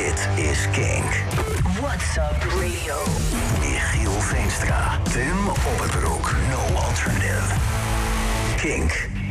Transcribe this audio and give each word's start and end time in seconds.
It 0.00 0.38
is 0.38 0.64
Kink. 0.68 1.10
What's 1.82 2.18
up 2.18 2.38
radio? 2.54 2.94
Michiel 3.58 4.14
Veenstra, 4.30 4.96
Tim 5.12 5.48
Opperbroek, 5.48 6.26
No 6.50 6.60
Alternative. 6.78 7.42
Kink. 8.58 9.27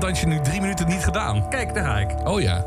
Dat 0.00 0.08
dansje 0.08 0.26
nu 0.26 0.40
drie 0.40 0.60
minuten 0.60 0.86
niet 0.88 1.04
gedaan? 1.04 1.48
Kijk, 1.48 1.74
daar 1.74 1.84
ga 1.84 1.98
ik. 1.98 2.28
Oh 2.28 2.40
ja. 2.40 2.60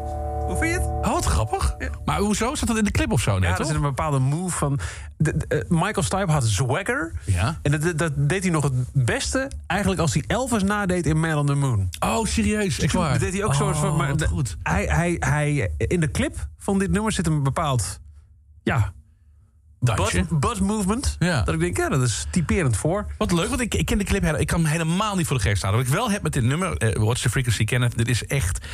Hoe 0.48 0.58
vind 0.58 0.74
je 0.74 0.80
het? 0.80 0.88
Oh, 0.88 1.14
wat 1.14 1.26
grappig. 1.26 1.76
Maar 2.06 2.20
hoezo? 2.20 2.56
Zat 2.56 2.68
dat 2.68 2.78
in 2.78 2.84
de 2.84 2.92
clip 2.92 3.12
of 3.12 3.22
zo 3.22 3.40
net, 3.40 3.50
Ja, 3.50 3.56
toch? 3.56 3.66
zit 3.66 3.76
een 3.76 3.82
bepaalde 3.82 4.20
move 4.20 4.58
van... 4.58 4.80
de- 5.18 5.38
de- 5.38 5.48
eh, 5.48 5.70
Michael 5.70 6.04
Stipe 6.04 6.32
had 6.32 6.48
swagger. 6.48 7.12
Ja. 7.26 7.60
En 7.62 7.72
dat, 7.72 7.98
dat 7.98 8.12
deed 8.16 8.44
hij 8.44 8.52
nog 8.52 8.64
het 8.64 8.74
beste 8.94 9.52
eigenlijk 9.68 10.02
als 10.02 10.14
hij 10.14 10.24
Elvis 10.28 10.64
nadeed 10.64 11.06
in 11.06 11.20
Man 11.20 11.38
on 11.38 11.46
the 11.46 11.54
Moon. 11.54 11.90
Oh, 12.00 12.26
serieus? 12.26 12.80
Echt 12.80 12.92
Toen 12.92 13.02
waar? 13.02 13.20
deed 13.20 13.34
hij 13.34 13.44
ook 13.44 13.54
soort 13.54 13.78
van... 13.78 13.90
Oh, 13.92 13.98
Maar 13.98 14.18
de- 14.18 14.28
goed. 14.28 14.58
Hij, 14.64 14.86
hij, 14.86 15.16
hij, 15.20 15.72
in 15.78 16.00
de 16.00 16.12
clip 16.12 16.48
van 16.58 16.80
dit 16.80 16.92
nummer 16.92 17.12
zit 17.12 17.28
een 17.28 17.44
bepaald... 17.44 18.00
Ja, 18.64 18.92
buzz, 19.80 20.60
movement. 20.60 21.16
Ja. 21.20 21.42
Dat 21.42 21.54
ik 21.54 21.60
denk, 21.60 21.78
ja, 21.78 21.90
dat 21.90 22.02
is 22.02 22.26
typerend 22.32 22.78
voor. 22.78 23.06
Wat 23.18 23.32
leuk, 23.32 23.50
want 23.50 23.62
ik, 23.62 23.76
ik 23.76 23.86
ken 23.86 23.98
de 23.98 24.04
clip. 24.04 24.24
Ik 24.24 24.48
kan 24.48 24.60
hem 24.62 24.72
helemaal 24.72 25.16
niet 25.16 25.28
voor 25.28 25.38
de 25.38 25.44
geest 25.44 25.58
staan. 25.58 25.72
Wat 25.72 25.82
ik 25.82 25.88
wel 25.88 26.12
heb 26.12 26.22
met 26.22 26.34
dit 26.34 26.44
nummer, 26.44 26.78
eh, 26.78 27.04
Watch 27.04 27.22
the 27.22 27.30
Frequency 27.30 27.64
Kenneth, 27.64 27.98
dit 27.98 28.08
is 28.08 28.26
echt. 28.26 28.66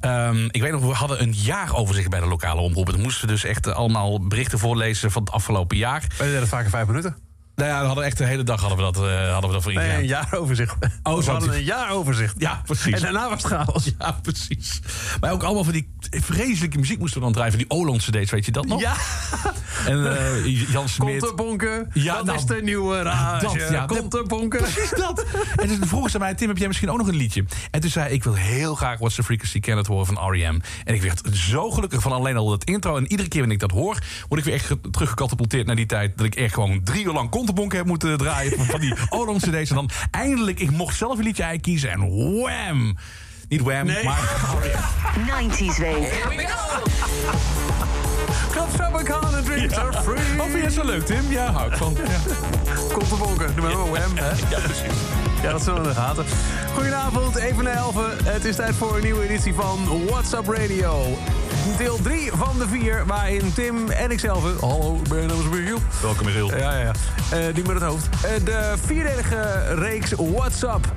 ehm, 0.00 0.48
ik 0.50 0.60
weet 0.60 0.72
nog, 0.72 0.80
we 0.80 0.92
hadden 0.92 1.22
een 1.22 1.32
jaaroverzicht 1.32 2.10
bij 2.10 2.20
de 2.20 2.26
lokale 2.26 2.60
omroep. 2.60 2.90
Dan 2.90 3.00
moesten 3.00 3.26
we 3.26 3.32
dus 3.32 3.44
echt 3.44 3.66
eh, 3.66 3.74
allemaal 3.74 4.26
berichten 4.26 4.58
voorlezen 4.58 5.10
van 5.10 5.22
het 5.22 5.32
afgelopen 5.32 5.76
jaar. 5.76 6.04
Wij 6.18 6.26
deden 6.26 6.40
dat 6.40 6.48
vaak 6.48 6.64
in 6.64 6.70
vijf 6.70 6.86
minuten. 6.86 7.16
Nou 7.56 7.68
ja, 7.70 7.80
we 7.80 7.86
hadden 7.86 8.04
echt 8.04 8.18
de 8.18 8.24
hele 8.24 8.42
dag 8.42 8.60
hadden 8.60 8.78
we 8.78 8.84
dat, 8.92 8.96
eh, 8.96 9.30
hadden 9.32 9.50
we 9.50 9.54
dat 9.56 9.62
voor 9.62 9.72
Nee, 9.72 9.96
een 9.98 10.06
jaaroverzicht. 10.06 10.74
Oh, 11.02 11.18
we 11.18 11.30
hadden 11.30 11.54
een 11.54 11.64
jaaroverzicht. 11.64 12.34
Ja, 12.38 12.60
precies. 12.64 12.92
En 12.92 13.00
daarna 13.00 13.28
was 13.28 13.42
het 13.42 13.52
chaos. 13.52 13.90
Ja, 13.98 14.12
precies. 14.22 14.80
Maar 15.20 15.32
ook 15.32 15.42
allemaal 15.42 15.64
van 15.64 15.72
die 15.72 15.88
vreselijke 16.10 16.78
muziek 16.78 16.98
moesten 16.98 17.18
we 17.18 17.24
dan 17.24 17.34
drijven. 17.34 17.58
Die 17.58 17.70
Olandse 17.70 18.10
cd's, 18.10 18.30
weet 18.30 18.44
je 18.44 18.52
dat 18.52 18.66
nog? 18.66 18.80
Ja, 18.80 18.94
En 19.86 20.16
eh, 20.16 20.70
Jan 20.72 20.88
Smit. 20.88 21.18
kontenbonken. 21.20 21.90
Ja, 21.92 22.14
dat 22.16 22.24
nou, 22.24 22.38
is 22.38 22.44
de 22.44 22.60
nieuwe 22.62 23.02
rage. 23.02 23.44
dat, 23.44 23.68
ja. 23.70 23.84
kontenbonken. 23.84 24.58
Precies 24.62 24.90
dat. 24.90 25.24
En 25.56 25.68
toen 25.68 25.88
vroeg 25.88 26.10
ze 26.10 26.18
mij, 26.18 26.34
Tim, 26.34 26.48
heb 26.48 26.58
jij 26.58 26.66
misschien 26.66 26.90
ook 26.90 26.98
nog 26.98 27.08
een 27.08 27.16
liedje? 27.16 27.44
En 27.70 27.80
toen 27.80 27.90
zei 27.90 28.06
ik, 28.06 28.12
ik 28.12 28.24
wil 28.24 28.34
heel 28.34 28.74
graag 28.74 28.98
What's 28.98 29.14
the 29.16 29.22
Frequency 29.22 29.60
Kenneth 29.60 29.86
horen 29.86 30.06
van 30.06 30.30
R.E.M. 30.30 30.60
En 30.84 30.94
ik 30.94 31.02
werd 31.02 31.20
zo 31.36 31.70
gelukkig 31.70 32.02
van 32.02 32.12
alleen 32.12 32.36
al 32.36 32.48
dat 32.48 32.64
intro. 32.64 32.96
En 32.96 33.06
iedere 33.10 33.28
keer 33.28 33.38
wanneer 33.40 33.62
ik 33.62 33.68
dat 33.68 33.78
hoor, 33.78 33.98
word 34.28 34.40
ik 34.40 34.46
weer 34.46 34.54
echt 34.54 34.66
ge- 34.66 34.80
teruggecatapulteerd 34.90 35.66
naar 35.66 35.76
die 35.76 35.86
tijd... 35.86 36.16
dat 36.16 36.26
ik 36.26 36.34
echt 36.34 36.54
gewoon 36.54 36.80
drie 36.84 37.04
uur 37.04 37.12
lang 37.12 37.30
kontenbonken 37.44 37.78
heb 37.78 37.86
moeten 37.86 38.18
draaien... 38.18 38.52
van, 38.56 38.64
van 38.64 38.80
die 38.80 38.94
Olam 39.08 39.36
cd's. 39.38 39.70
En 39.70 39.74
dan 39.74 39.90
eindelijk, 40.10 40.60
ik 40.60 40.70
mocht 40.70 40.96
zelf 40.96 41.18
een 41.18 41.24
liedje 41.24 41.58
kiezen 41.60 41.90
en 41.90 42.00
wham! 42.40 42.96
Niet 43.48 43.60
wham, 43.62 43.86
Nee. 43.86 44.04
maar 44.04 44.18
R.E.M. 44.62 45.50
90s 45.50 45.78
week. 45.78 46.24
Club 48.50 48.68
Tropicana 48.76 49.42
drinks 49.42 49.74
are 49.76 50.02
free. 50.02 50.40
Oh, 50.40 50.44
vind 50.44 50.54
je 50.54 50.62
dat 50.62 50.72
zo 50.72 50.84
leuk, 50.84 51.06
Tim? 51.06 51.30
Ja, 51.30 51.52
hou 51.52 51.70
ik 51.70 51.76
van. 51.76 51.96
Ja, 52.06 52.34
Kontenbonken. 52.92 53.54
Doe 53.54 53.64
maar 53.64 53.76
maar 53.78 53.90
wham, 53.90 54.16
hè. 54.16 54.28
ja 54.28 54.58
precies. 54.58 55.23
Ja, 55.44 55.52
dat 55.52 55.62
zullen 55.62 55.82
we 55.82 55.88
in 55.88 55.94
de 55.94 56.00
gaten. 56.00 56.24
Goedenavond, 56.74 57.36
even 57.36 57.64
na 57.64 57.70
11. 57.70 57.94
Het 58.24 58.44
is 58.44 58.56
tijd 58.56 58.74
voor 58.74 58.96
een 58.96 59.02
nieuwe 59.02 59.22
editie 59.22 59.54
van 59.54 60.06
What's 60.06 60.32
Up 60.32 60.48
Radio. 60.48 61.18
Deel 61.78 61.98
3 62.02 62.30
van 62.32 62.58
de 62.58 62.68
4, 62.68 63.06
waarin 63.06 63.54
Tim 63.54 63.88
en 63.88 64.10
ikzelf... 64.10 64.60
Hallo, 64.60 65.00
ik 65.02 65.08
ben 65.08 65.26
namens 65.26 65.48
Michiel. 65.48 65.78
Welkom, 66.02 66.24
Michiel. 66.24 66.56
Ja, 66.56 66.56
ja, 66.56 66.78
ja. 66.78 66.92
Eh, 67.30 67.54
die 67.54 67.64
met 67.64 67.74
het 67.74 67.82
hoofd. 67.82 68.08
Eh, 68.22 68.44
de 68.44 68.74
vierdelige 68.86 69.74
reeks 69.74 70.12
What's 70.16 70.62
Up. 70.62 70.92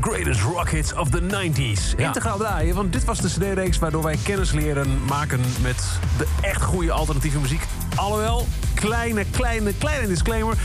Greatest 0.00 0.40
Rock 0.40 0.68
Hits 0.68 0.94
of 0.94 1.10
the 1.10 1.20
90s. 1.20 1.96
Ja. 1.96 2.06
Integraal 2.06 2.38
draaien, 2.38 2.74
want 2.74 2.92
dit 2.92 3.04
was 3.04 3.18
de 3.20 3.28
cd-reeks... 3.28 3.78
waardoor 3.78 4.02
wij 4.02 4.18
kennis 4.22 4.52
leren 4.52 5.04
maken 5.04 5.40
met 5.62 5.84
de 6.18 6.26
echt 6.40 6.62
goede 6.62 6.92
alternatieve 6.92 7.38
muziek. 7.38 7.62
Alhoewel, 7.94 8.46
kleine, 8.74 9.24
kleine, 9.30 9.74
kleine 9.78 10.06
disclaimer... 10.06 10.56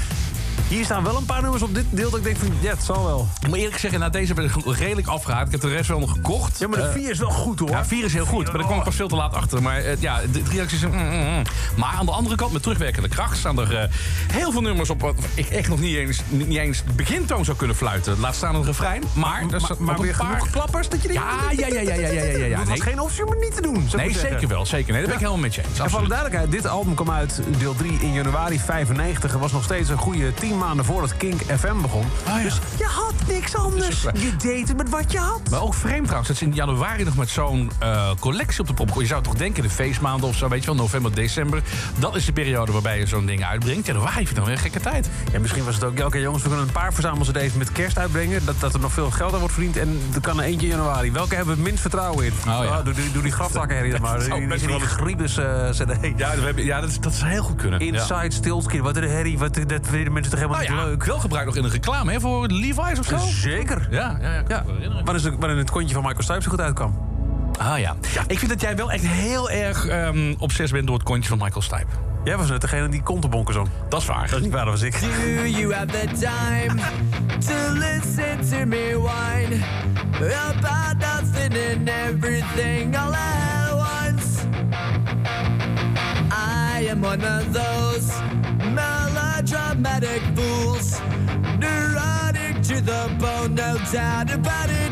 Hier 0.74 0.86
staan 0.86 1.04
wel 1.04 1.18
een 1.18 1.26
paar 1.26 1.42
nummers 1.42 1.64
op 1.64 1.76
dit 1.76 1.86
deel 1.90 2.10
dat 2.10 2.20
ik 2.20 2.26
denk 2.26 2.38
van... 2.38 2.48
Ja, 2.60 2.70
het 2.70 2.84
zal 2.84 3.06
wel. 3.06 3.28
Ik 3.42 3.48
moet 3.48 3.58
eerlijk 3.58 3.78
zeggen, 3.78 4.00
na 4.00 4.10
deze 4.10 4.34
ben 4.34 4.46
ik 4.46 4.52
redelijk 4.66 5.08
afgehaald. 5.08 5.46
Ik 5.46 5.52
heb 5.52 5.62
de 5.62 5.68
rest 5.68 5.88
wel 5.88 6.00
nog 6.00 6.12
gekocht. 6.12 6.60
Ja, 6.60 6.68
maar 6.68 6.80
de 6.80 6.86
Eh, 6.86 6.94
4 6.94 7.10
is 7.10 7.20
wel 7.20 7.30
goed, 7.30 7.60
hoor. 7.60 7.70
Ja, 7.70 7.86
4 7.86 8.06
is 8.06 8.14
heel 8.14 8.26
goed, 8.26 8.46
maar 8.46 8.54
daar 8.54 8.66
kwam 8.66 8.78
ik 8.78 8.84
pas 8.84 8.96
veel 8.96 9.08
te 9.08 9.16
laat 9.16 9.34
achter. 9.34 9.62
Maar 9.62 9.78
eh, 9.78 10.02
ja, 10.02 10.22
de 10.22 10.42
drie 10.42 10.58
reacties... 10.58 10.82
mm, 10.82 10.92
mm, 10.92 11.10
mm. 11.10 11.42
Maar 11.76 11.90
aan 12.00 12.06
de 12.06 12.12
andere 12.12 12.36
kant, 12.36 12.54
met 12.54 12.62
terugwerkende 12.62 13.10
kracht... 13.10 13.38
staan 13.38 13.60
er 13.60 13.78
eh, 13.78 13.90
heel 14.32 14.52
veel 14.52 14.62
nummers 14.62 14.90
op... 14.90 15.02
wat 15.02 15.16
ik 15.34 15.50
echt 15.50 15.70
nog 15.70 15.80
niet 15.80 15.96
eens, 15.96 16.22
niet, 16.30 16.58
eens 16.58 16.84
de 16.86 16.94
begintoon 16.94 17.46
zou 17.46 17.58
kunnen 17.58 17.76
fluiten. 17.76 18.20
Laat 18.20 18.36
staan 18.36 18.56
een 18.56 18.66
refrein. 18.66 19.04
Maar, 19.14 19.42
er 19.42 19.62
Maar, 19.62 19.62
maar 19.78 19.96
nog 19.96 20.04
weer 20.04 20.12
een 20.12 20.18
paar... 20.18 20.32
genoeg 20.32 20.50
klappers 20.50 20.90
dat 20.90 21.02
je 21.02 21.08
die... 21.08 21.18
Ja, 21.18 21.38
ja, 21.58 21.68
ja, 21.68 21.82
ja, 21.82 21.94
ja, 21.94 22.08
ja, 22.08 22.24
ja, 22.24 22.46
ja. 22.46 22.58
Dat 22.58 22.68
was 22.68 22.80
geen 22.80 23.00
optie 23.00 23.26
om 23.26 23.32
het 23.32 23.40
niet 23.40 23.56
te 23.56 23.62
doen, 23.62 23.88
Nee, 23.96 24.10
maar 24.10 24.20
zeker 24.20 24.48
wel. 24.48 24.66
Zeker. 24.66 24.94
Nee, 24.94 25.02
daar 25.02 25.10
ben 25.10 25.20
ik 25.20 25.26
helemaal 25.26 25.42
met 25.42 25.56
je 25.56 25.62
eens. 25.70 25.80
En 25.80 25.90
voor 25.90 26.02
de 26.02 26.08
duidelijkheid, 26.08 26.52
dit 26.52 26.68
album 26.68 26.96
kwam 26.96 27.12
uit 27.12 27.42
deel 27.58 27.76
3 27.76 27.92
in 28.00 28.14
januari 28.14 28.60
95. 28.60 29.34
en 29.34 29.40
was 29.40 29.52
nog 29.52 29.64
steeds 29.64 29.90
een 29.90 29.98
goede 29.98 30.34
10 30.34 30.58
maanden 30.64 30.86
voordat 30.86 31.18
Kink 31.18 31.42
FM 31.42 31.82
begon. 31.82 32.06
Ah, 32.28 32.38
ja. 32.38 32.44
Dus 32.44 32.58
je 32.78 32.86
had 32.86 33.14
niks 33.28 33.56
anders. 33.56 34.02
Je 34.02 34.36
deed 34.38 34.68
het 34.68 34.78
met 34.78 34.90
wat 34.90 35.12
je 35.12 35.18
had. 35.20 35.42
Maar 35.50 35.62
ook 35.62 35.74
vreemd 35.74 36.02
trouwens, 36.04 36.28
dat 36.28 36.38
ze 36.38 36.44
in 36.46 36.54
januari 36.54 37.04
nog 37.04 37.16
met 37.16 37.30
zo'n 37.30 37.72
eh, 37.80 38.10
collectie 38.20 38.60
op 38.60 38.68
de 38.68 38.74
pop. 38.74 38.90
Je 39.02 39.06
zou 39.06 39.24
toch 39.24 39.34
denken, 39.34 39.64
de 39.64 39.70
feestmaanden 39.70 40.30
of 40.30 40.36
zo, 40.36 40.48
weet 40.48 40.60
je 40.60 40.66
wel, 40.66 40.76
november, 40.76 41.14
december. 41.16 41.62
Dat 42.00 42.16
is 42.16 42.26
de 42.26 42.34
periode 42.34 42.72
waarbij 42.72 43.00
je 43.00 43.06
zo'n 43.08 43.26
ding 43.26 43.44
uitbrengt. 43.46 43.86
Januari 43.86 44.16
vind 44.16 44.30
ik 44.30 44.36
dan 44.36 44.46
weer 44.46 44.54
een 44.54 44.60
gekke 44.60 44.80
tijd. 44.80 45.10
Ja, 45.32 45.40
misschien 45.40 45.64
was 45.64 45.76
het 45.76 45.84
ook... 45.84 45.98
ja, 45.98 46.06
Oké 46.06 46.18
jongens, 46.18 46.44
we 46.44 46.50
kunnen 46.50 46.68
een 46.68 46.74
paar 46.74 46.94
verzamel-cd's 46.94 47.54
met 47.54 47.72
kerst 47.72 47.98
uitbrengen. 47.98 48.46
Dat, 48.46 48.60
dat 48.60 48.74
er 48.74 48.80
nog 48.80 48.92
veel 48.94 49.12
geld 49.12 49.34
aan 49.34 49.40
wordt 49.40 49.54
verdiend. 49.54 49.78
En 49.78 50.02
er 50.14 50.22
kan 50.22 50.40
er 50.40 50.46
eentje 50.46 50.68
in 50.68 50.76
januari. 50.76 51.12
Welke 51.12 51.36
hebben 51.36 51.54
we 51.54 51.60
het 51.60 51.68
minst 51.70 51.82
vertrouwen 51.82 52.26
in? 52.26 52.32
Oh, 52.48 52.60
ja. 52.64 52.82
doe, 52.82 52.94
die- 52.94 53.12
doe 53.12 53.22
die 53.22 53.32
graftakkenherrie 53.32 53.92
dan 53.92 54.02
maar. 54.08 54.20
Dat 54.20 54.38
Die, 54.38 54.48
die, 54.48 54.68
die 54.68 54.80
Griebus 54.80 55.38
eh, 55.38 55.70
cd. 55.70 55.98
Ja, 56.18 56.36
we 56.36 56.42
hebben, 56.42 56.66
ja 56.66 56.82
dat, 56.82 56.90
is, 56.90 57.00
dat 57.00 57.14
zou 57.14 57.30
heel 57.32 57.44
goed 57.44 57.56
kunnen. 57.58 57.86
Ja. 57.86 57.86
Inside 57.94 58.32
Stilskin. 58.32 58.82
Wat 58.82 58.98
een 58.98 59.10
herrie. 59.10 59.38
Wat, 59.38 59.54
dat 59.68 59.82
vinden 59.90 60.14
mensen 60.14 60.32
toch 60.32 60.40
helemaal 60.40 60.53
Nou 60.54 60.64
ja, 60.64 60.84
leuk? 60.86 61.04
wel 61.04 61.20
gebruikt 61.20 61.48
nog 61.48 61.58
in 61.58 61.64
een 61.64 61.70
reclame 61.70 62.12
hè, 62.12 62.20
voor 62.20 62.48
Levi's 62.48 63.00
of 63.00 63.06
zo. 63.06 63.18
Zeker. 63.18 63.88
Ja, 63.90 64.18
ja, 64.22 64.34
ja. 64.34 64.40
ik 64.40 64.46
kan 64.48 64.58
Ja, 64.58 64.64
waarin, 65.04 65.26
het- 65.26 65.36
waarin 65.40 65.58
het 65.58 65.72
kontje 65.72 65.94
van 65.94 66.04
Michael 66.04 66.24
Stipe 66.24 66.42
zo 66.42 66.50
goed 66.50 66.62
uitkwam. 66.62 67.12
Ah 67.60 67.80
ja. 67.80 67.96
Ik 68.28 68.40
vind 68.40 68.52
dat 68.52 68.62
jij 68.62 68.76
wel 68.76 68.92
echt 68.92 69.08
heel 69.08 69.50
erg 69.50 69.88
ehm 69.88 70.34
obsessief 70.38 70.72
bent 70.72 70.86
door 70.88 70.96
het 70.96 71.06
kontje 71.06 71.30
van 71.30 71.38
Michael 71.38 71.62
Stipe. 71.62 71.86
Jij 72.24 72.38
was 72.38 72.50
net 72.50 72.62
degene 72.62 72.90
die 72.90 73.02
kontenbonken 73.04 73.54
zong. 73.54 73.68
Dat 73.90 74.02
is 74.02 74.08
waar. 74.08 74.28
Dat 74.28 74.38
is 74.38 74.44
niet 74.44 74.54
waar, 74.54 74.66
dat 74.66 74.74
was 74.74 74.82
ik. 74.82 75.00
Do 75.02 75.48
you 75.48 75.74
have 75.74 75.86
the 75.86 76.08
time 76.08 76.82
to 77.40 77.74
listen 77.74 78.50
to 78.60 78.66
me 78.66 79.00
whine 79.02 79.56
about 80.54 80.98
nothing 80.98 81.54
and 81.78 81.90
everything 82.10 82.98
all 82.98 83.14
at 83.14 83.74
once? 83.74 84.42
I 86.32 86.63
am 86.94 87.02
one 87.02 87.24
of 87.24 87.52
those 87.52 88.08
melodramatic 88.72 90.22
fools, 90.36 91.02
neurotic 91.58 92.62
to 92.62 92.80
the 92.82 93.16
bone, 93.20 93.56
no 93.56 93.78
doubt 93.92 94.32
about 94.32 94.70
it. 94.70 94.92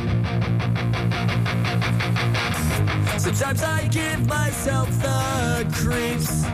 Sometimes 3.19 3.61
I 3.61 3.87
give 3.89 4.27
myself 4.27 4.89
the 5.05 5.67
creeps. 5.73 6.45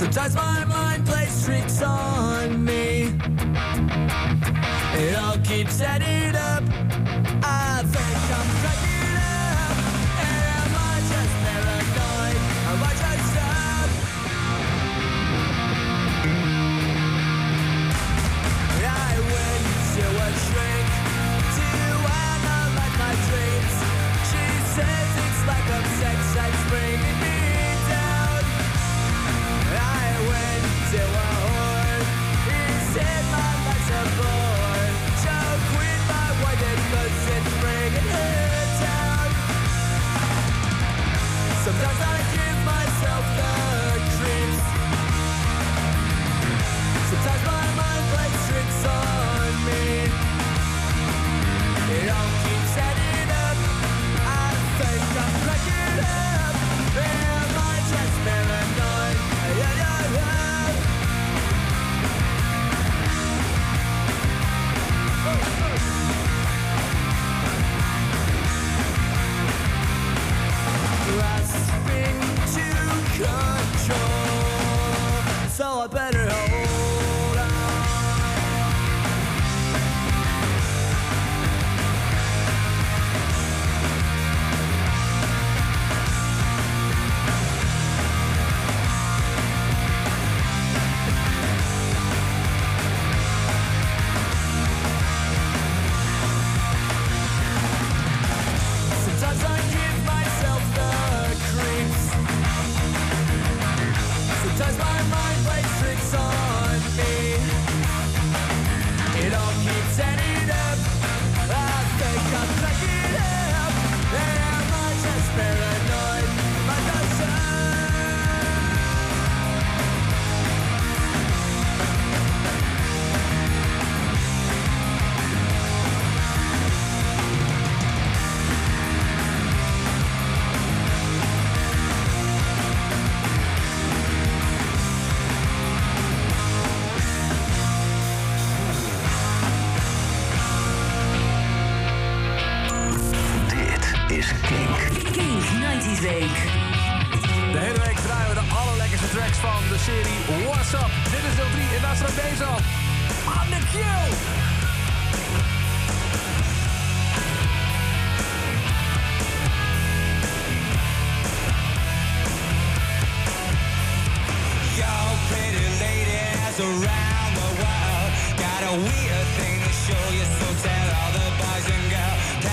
Sometimes 0.00 0.34
my 0.34 0.64
mind 0.64 1.04
plays 1.04 1.44
tricks 1.44 1.82
on 1.82 2.64
me. 2.64 3.12
It 5.02 5.14
all 5.16 5.36
keeps 5.38 5.82
adding 5.82 6.34
up. 6.34 6.64
I 7.44 7.82
think 7.84 8.31
Of 25.74 25.86
sex 25.86 26.36
and 26.36 26.54
spring 26.66 27.21
So 75.62 75.68
I 75.68 75.86
better 75.86 76.28
hold 76.28 76.51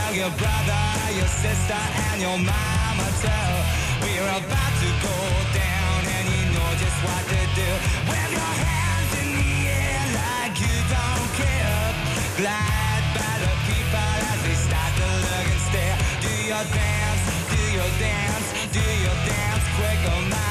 Tell 0.09 0.17
your 0.17 0.37
brother, 0.41 0.85
your 1.13 1.27
sister, 1.27 1.81
and 2.09 2.19
your 2.19 2.37
mama. 2.39 3.07
Tell 3.21 3.53
we're 4.01 4.25
about 4.41 4.73
to 4.81 4.89
go 5.05 5.17
down, 5.53 5.99
and 6.01 6.25
you 6.33 6.43
know 6.49 6.69
just 6.81 6.97
what 7.05 7.21
to 7.29 7.41
do. 7.53 7.69
Wave 8.09 8.31
your 8.33 8.53
hands 8.65 9.11
in 9.21 9.29
the 9.37 9.53
air 9.69 10.01
like 10.17 10.57
you 10.65 10.77
don't 10.89 11.29
care. 11.37 11.93
Glide 12.41 13.05
by 13.21 13.33
the 13.37 13.53
people 13.69 14.17
as 14.33 14.39
they 14.49 14.57
start 14.57 14.91
to 14.97 15.09
look 15.29 15.45
and 15.45 15.61
stare. 15.69 15.97
Do 16.25 16.33
your 16.41 16.65
dance, 16.73 17.21
do 17.53 17.61
your 17.77 17.91
dance, 18.01 18.47
do 18.73 18.85
your 19.05 19.17
dance, 19.29 19.63
quick 19.77 20.01
or 20.09 20.21
my. 20.25 20.48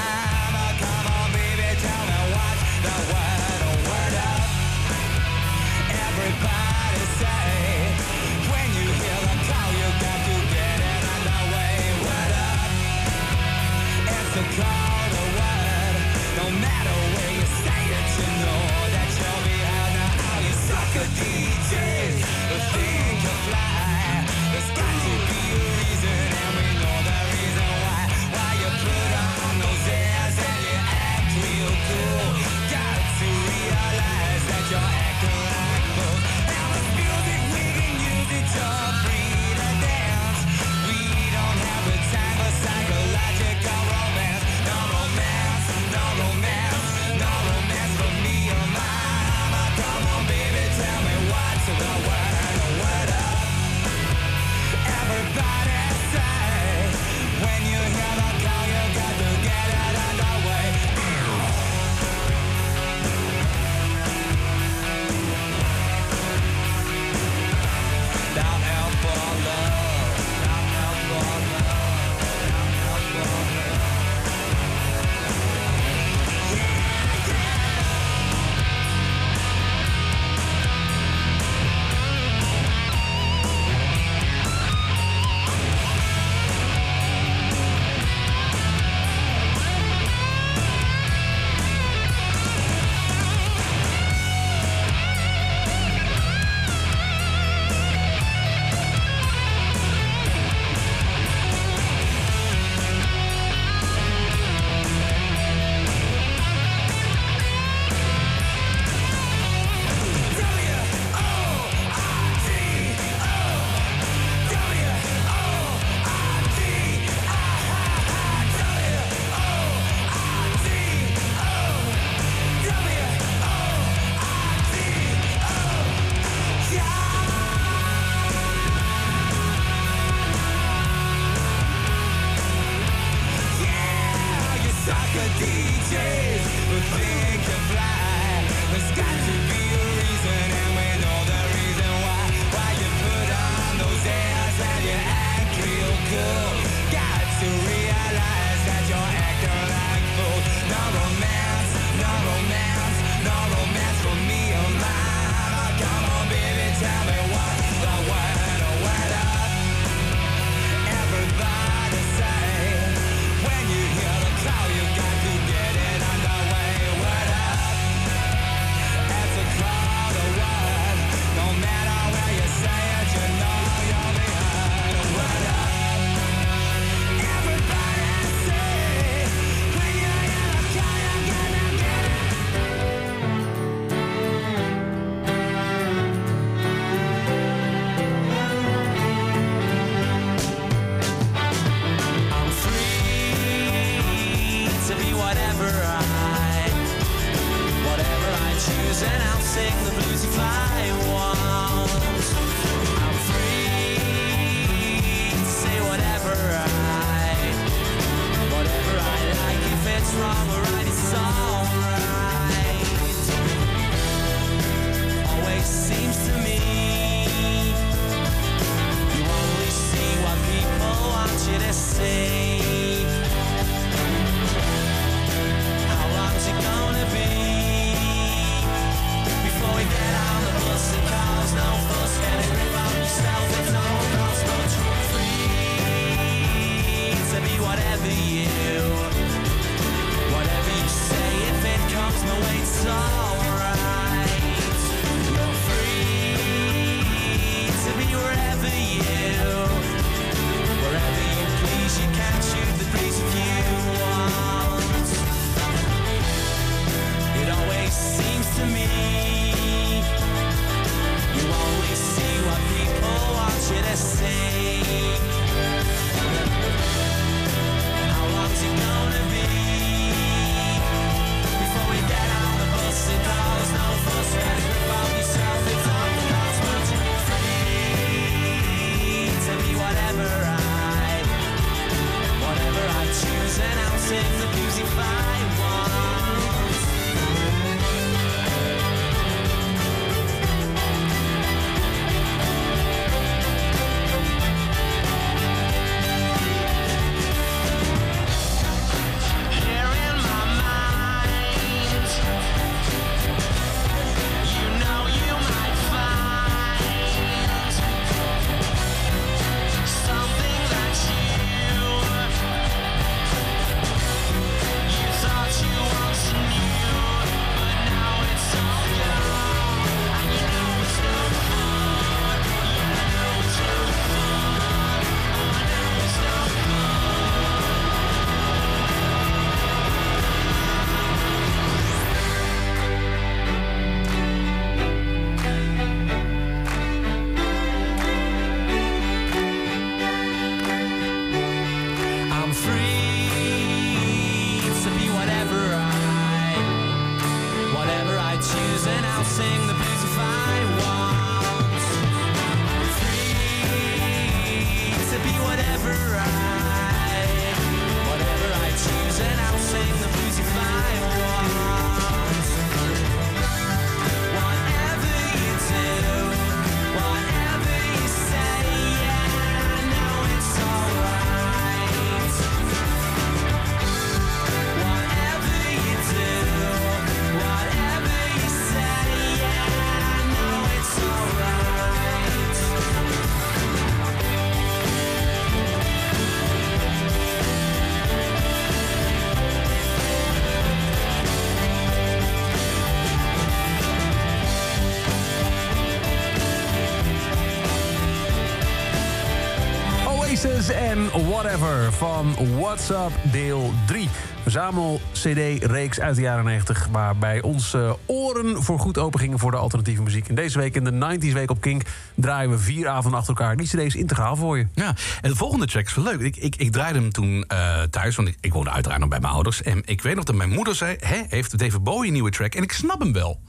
Van 401.99 402.35
What's 402.59 402.91
Up 402.91 403.13
deel 403.33 403.73
3. 403.87 404.09
Verzamel 404.43 405.01
CD-reeks 405.13 406.01
uit 406.01 406.17
de 406.17 406.21
jaren 406.21 406.45
90... 406.45 406.89
waarbij 406.93 407.43
onze 407.43 407.97
oren 408.07 408.63
voor 408.63 408.79
goed 408.79 408.99
open 408.99 409.21
gingen 409.21 409.39
voor 409.39 409.51
de 409.51 409.57
alternatieve 409.57 410.03
muziek. 410.03 410.29
En 410.29 410.35
deze 410.35 410.59
week 410.59 410.75
in 410.75 410.85
de 410.85 411.19
90s 411.19 411.33
Week 411.33 411.51
op 411.51 411.61
Kink... 411.61 411.83
draaien 412.15 412.51
we 412.51 412.59
vier 412.59 412.89
avonden 412.89 413.19
achter 413.19 413.37
elkaar 413.37 413.57
die 413.57 413.67
CD's 413.67 413.95
integraal 413.95 414.37
voor 414.37 414.59
je. 414.59 414.67
Ja, 414.75 414.95
en 415.21 415.31
de 415.31 415.37
volgende 415.37 415.67
track 415.67 415.87
is 415.87 415.95
wel 415.95 416.05
leuk. 416.05 416.21
Ik, 416.21 416.37
ik, 416.37 416.57
ik 416.57 416.73
draaide 416.73 416.99
hem 416.99 417.13
toen 417.13 417.45
eh, 417.49 417.83
thuis, 417.83 418.17
want 418.17 418.29
ik, 418.29 418.37
ik 418.41 418.53
woonde 418.53 418.71
uiteraard 418.71 419.01
nog 419.01 419.09
bij 419.09 419.21
mijn 419.21 419.33
ouders. 419.33 419.63
En 419.63 419.83
ik 419.85 420.03
weet 420.03 420.15
nog 420.15 420.25
dat 420.25 420.35
mijn 420.35 420.51
moeder 420.51 420.75
zei... 420.75 420.97
Hé, 421.01 421.23
heeft 421.29 421.59
David 421.59 421.85
Bowie 421.85 422.07
een 422.07 422.13
nieuwe 422.13 422.31
track? 422.31 422.55
En 422.55 422.63
ik 422.63 422.73
snap 422.73 423.01
hem 423.01 423.13
wel. 423.13 423.41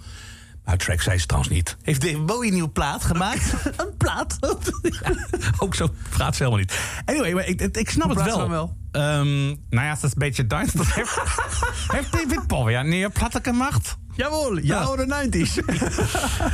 Maar 0.66 0.78
track 0.78 1.02
zei 1.02 1.18
ze 1.18 1.26
trouwens 1.26 1.54
niet. 1.54 1.78
Heeft 1.82 2.02
David 2.02 2.26
Bowie 2.26 2.48
een 2.48 2.54
nieuwe 2.54 2.70
plaat 2.70 3.04
gemaakt? 3.04 3.54
een 3.78 3.98
plaat? 3.98 4.38
Ja, 4.82 5.14
ook 5.58 5.76
zo 5.76 5.90
praat 6.10 6.36
ze 6.36 6.44
helemaal 6.44 6.66
niet. 6.66 6.80
Anyway, 7.06 7.34
maar 7.34 7.48
ik, 7.48 7.62
ik, 7.62 7.78
ik 7.78 7.90
snap 7.90 8.08
Hoe 8.08 8.18
het 8.24 8.26
wel. 8.36 8.50
wel? 8.50 8.78
Ehm, 8.92 9.46
nou 9.48 9.58
ja, 9.70 9.90
het 9.90 10.04
is 10.04 10.12
een 10.12 10.16
beetje 10.18 10.48
Duits. 10.48 10.74
Dat 10.74 10.86
heeft, 10.86 11.22
heeft 11.94 12.12
David 12.12 12.48
Bowie 12.48 12.76
een 12.76 12.90
nieuwe 12.90 13.10
plaat 13.10 13.40
gemaakt? 13.44 13.98
Jawel, 14.16 14.60
jouw 14.60 14.96
de 14.96 15.28
90s. 15.30 15.58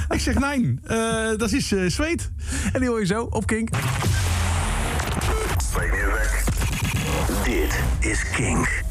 Ik 0.10 0.20
zeg 0.20 0.40
nee, 0.40 0.80
eh, 0.84 1.38
dat 1.38 1.52
is 1.52 1.72
eh 1.72 1.86
zweet. 1.88 2.32
en 2.74 2.80
die 2.80 2.90
hoor 2.90 3.00
je 3.00 3.06
zo 3.06 3.24
op 3.24 3.46
Kink. 3.46 3.70
Dit 7.44 7.80
is 8.00 8.30
Kink. 8.30 8.84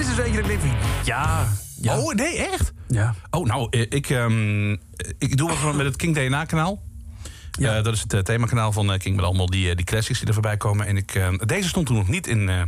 Is 0.00 0.06
dus 0.06 0.18
eentje 0.18 0.42
dat 0.42 0.50
ik 0.50 0.60
denk 0.60 0.60
van... 0.60 0.70
Ja, 1.04 1.48
ja. 1.80 1.98
Oh, 1.98 2.14
nee, 2.14 2.36
echt? 2.36 2.72
ja. 2.88 3.14
Oh, 3.30 3.46
nou, 3.46 3.66
eh, 3.70 3.80
ik, 3.80 4.10
ehm, 4.10 4.72
ik 5.18 5.36
doe 5.36 5.50
wat 5.62 5.74
met 5.74 5.86
het 5.86 5.96
King 5.96 6.14
DNA-kanaal. 6.14 6.82
Ja. 7.58 7.82
dat 7.82 7.94
is 7.94 8.00
het 8.00 8.12
eh, 8.12 8.20
themakanaal 8.20 8.72
van 8.72 8.92
eh, 8.92 8.98
King 8.98 9.16
met 9.16 9.24
allemaal 9.24 9.46
die, 9.46 9.70
eh, 9.70 9.76
die 9.76 9.84
classics 9.84 10.18
die 10.18 10.28
er 10.28 10.34
voorbij 10.34 10.56
komen. 10.56 10.86
En 10.86 10.96
ik, 10.96 11.14
eh, 11.14 11.28
deze 11.46 11.68
stond 11.68 11.86
toen 11.86 11.96
nog 11.96 12.08
niet 12.08 12.26
in, 12.26 12.48
eh, 12.48 12.62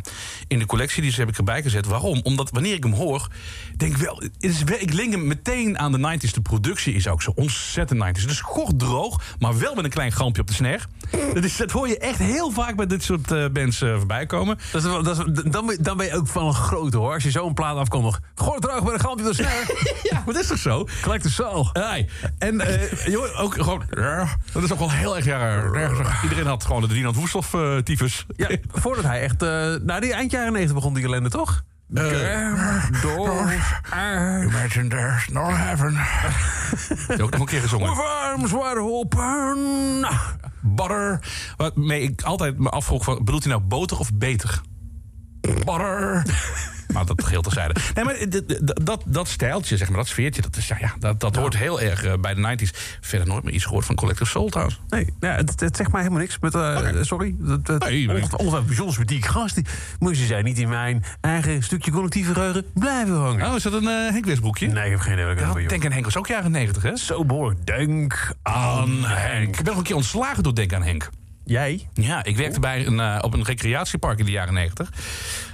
in 0.48 0.58
de 0.58 0.66
collectie, 0.66 1.02
dus 1.02 1.16
heb 1.16 1.28
ik 1.28 1.36
erbij 1.36 1.62
gezet. 1.62 1.86
Waarom? 1.86 2.20
Omdat 2.22 2.50
wanneer 2.50 2.74
ik 2.74 2.82
hem 2.82 2.92
hoor, 2.92 3.28
denk 3.76 3.92
ik 3.92 4.02
wel, 4.02 4.22
is 4.38 4.60
ik 4.60 4.92
link 4.92 5.12
hem 5.12 5.26
meteen 5.26 5.78
aan 5.78 5.92
de 5.92 5.98
90s. 5.98 6.32
De 6.32 6.40
productie 6.40 6.94
is 6.94 7.08
ook 7.08 7.22
zo 7.22 7.32
ontzettend 7.34 8.00
90s. 8.00 8.26
Dus 8.26 8.40
gort 8.40 8.78
droog, 8.78 9.22
maar 9.38 9.58
wel 9.58 9.74
met 9.74 9.84
een 9.84 9.90
klein 9.90 10.12
grampje 10.12 10.40
op 10.40 10.48
de 10.48 10.54
snare. 10.54 10.82
Dat, 11.34 11.44
is, 11.44 11.56
dat 11.56 11.70
hoor 11.70 11.88
je 11.88 11.98
echt 11.98 12.18
heel 12.18 12.50
vaak 12.50 12.76
bij 12.76 12.86
dit 12.86 13.02
soort 13.02 13.30
eh, 13.32 13.44
bands 13.52 13.82
eh, 13.82 13.96
voorbij 13.96 14.26
komen. 14.26 14.58
Dat 14.72 14.82
is, 14.84 14.88
wel- 14.90 15.02
dat 15.02 15.18
is, 15.18 15.42
dan, 15.50 15.66
ben, 15.66 15.82
dan 15.82 15.96
ben 15.96 16.06
je 16.06 16.14
ook 16.16 16.26
van 16.28 16.46
een 16.46 16.54
grote 16.54 16.96
hoor. 16.96 17.12
Als 17.14 17.22
je 17.22 17.30
zo'n 17.30 17.54
plaat 17.54 17.76
afkomt, 17.76 18.18
het 18.34 18.60
droog 18.62 18.82
met 18.82 18.92
een 18.92 19.00
gampje 19.00 19.24
door 19.24 19.34
snel. 19.34 19.48
Ja, 20.02 20.22
maar 20.24 20.34
dat 20.34 20.42
is 20.42 20.48
toch 20.48 20.58
zo? 20.58 20.84
Gelijk 20.86 21.22
de. 21.22 21.70
Nee. 21.72 22.08
En 22.38 22.60
eh, 22.60 23.06
je 23.12 23.16
hoort 23.16 23.34
ook 23.36 23.54
gewoon. 23.54 23.82
Dat 24.52 24.62
is 24.62 24.72
ook 24.72 24.78
wel 24.78 24.90
heel 24.90 25.16
erg 25.16 25.24
raar. 25.26 26.20
Iedereen 26.22 26.46
had 26.46 26.64
gewoon 26.64 26.80
de 26.80 26.86
Dinant 26.86 27.16
Woesthof 27.16 27.54
eh 27.54 27.76
tyfus. 27.76 28.26
Ja, 28.36 28.48
voordat 28.72 29.04
hij 29.04 29.20
echt... 29.20 29.42
eh 29.42 29.48
nou, 29.82 30.00
die 30.00 30.12
eind 30.12 30.30
jaren 30.30 30.52
90 30.52 30.74
begon 30.76 30.94
die 30.94 31.04
ellende, 31.04 31.28
toch? 31.30 31.62
Door... 31.92 33.52
Imagine 34.44 34.88
there's 34.88 35.28
no 35.28 35.50
heaven. 35.50 35.94
Heb 37.08 37.16
je 37.16 37.22
ook 37.22 37.30
nog 37.30 37.40
een 37.40 37.46
keer 37.46 37.60
gezongen. 37.60 37.96
arms 37.96 38.50
wide 38.50 38.80
open. 38.80 40.06
Butter. 40.60 41.20
Waarmee 41.56 42.02
ik 42.02 42.22
altijd 42.22 42.58
me 42.58 42.68
afvroeg: 42.68 43.04
van, 43.04 43.24
bedoelt 43.24 43.44
hij 43.44 43.52
nou 43.52 43.64
boter 43.64 43.98
of 43.98 44.14
beter? 44.14 44.60
Butter. 45.40 46.22
Nou, 46.92 47.06
dat 47.06 47.24
geheel 47.24 47.42
terzijde. 47.42 47.74
Nee, 47.94 48.04
maar 48.04 48.16
dat, 48.84 49.02
dat 49.06 49.28
stijltje, 49.28 49.76
zeg 49.76 49.88
maar, 49.88 49.96
dat 49.96 50.06
sfeertje, 50.06 50.42
dat, 50.42 50.56
is, 50.56 50.68
ja, 50.68 50.76
ja, 50.80 50.94
dat, 50.98 51.20
dat 51.20 51.36
hoort 51.36 51.56
heel 51.56 51.80
erg 51.80 52.04
eh, 52.04 52.12
bij 52.20 52.34
de 52.34 52.56
90s. 52.56 52.98
Verder 53.00 53.28
nooit 53.28 53.44
meer 53.44 53.54
iets 53.54 53.64
gehoord 53.64 53.84
van 53.84 53.94
Collective 53.94 54.30
Soul 54.30 54.48
trouwens. 54.48 54.80
Nee, 54.88 55.06
ja, 55.20 55.34
het, 55.34 55.60
het 55.60 55.76
zegt 55.76 55.92
mij 55.92 56.00
helemaal 56.00 56.22
niks. 56.22 56.38
Met, 56.38 56.54
eh, 56.54 56.88
Sorry. 57.00 57.34
Het, 57.46 57.66
het, 57.68 57.84
Nee, 57.84 58.06
maar- 58.06 58.64
bijzonders 58.64 58.98
met 58.98 59.08
die 59.08 59.22
gast. 59.22 59.54
Die, 59.54 59.64
moesten 59.98 60.26
zijn 60.26 60.44
niet 60.44 60.58
in 60.58 60.68
mijn 60.68 61.04
eigen 61.20 61.62
stukje 61.62 61.90
collectieve 61.90 62.32
geheugen 62.32 62.64
blijven 62.74 63.14
hangen. 63.16 63.48
Oh, 63.48 63.56
is 63.56 63.62
dat 63.62 63.72
een 63.72 63.82
uh, 63.82 64.10
Henk? 64.10 64.24
Nee, 64.24 64.84
ik 64.84 64.90
heb 64.90 65.00
geen 65.00 65.12
idee 65.12 65.24
wat 65.24 65.56
ik 65.56 65.62
Ja, 65.62 65.68
denk 65.68 65.84
aan 65.84 65.92
Henk 65.92 66.04
was 66.04 66.16
ook 66.16 66.26
jaren 66.26 66.50
90, 66.50 66.82
hè? 66.82 66.96
Zo 66.96 67.24
behoorlijk. 67.24 67.66
Denk 67.66 68.32
Aan 68.42 69.04
Henk. 69.04 69.48
Ik 69.48 69.56
ben 69.56 69.64
nog 69.64 69.76
een 69.76 69.82
keer 69.82 69.96
ontslagen 69.96 70.42
door 70.42 70.54
Denk 70.54 70.72
aan 70.72 70.82
Henk. 70.82 71.08
Jij? 71.44 71.88
Ja, 71.94 72.24
ik 72.24 72.36
werkte 72.36 72.60
bij 72.60 72.86
een, 72.86 73.00
eh, 73.00 73.18
op 73.20 73.34
een 73.34 73.44
recreatiepark 73.44 74.18
in 74.18 74.24
de 74.24 74.30
jaren 74.30 74.54
90. 74.54 74.88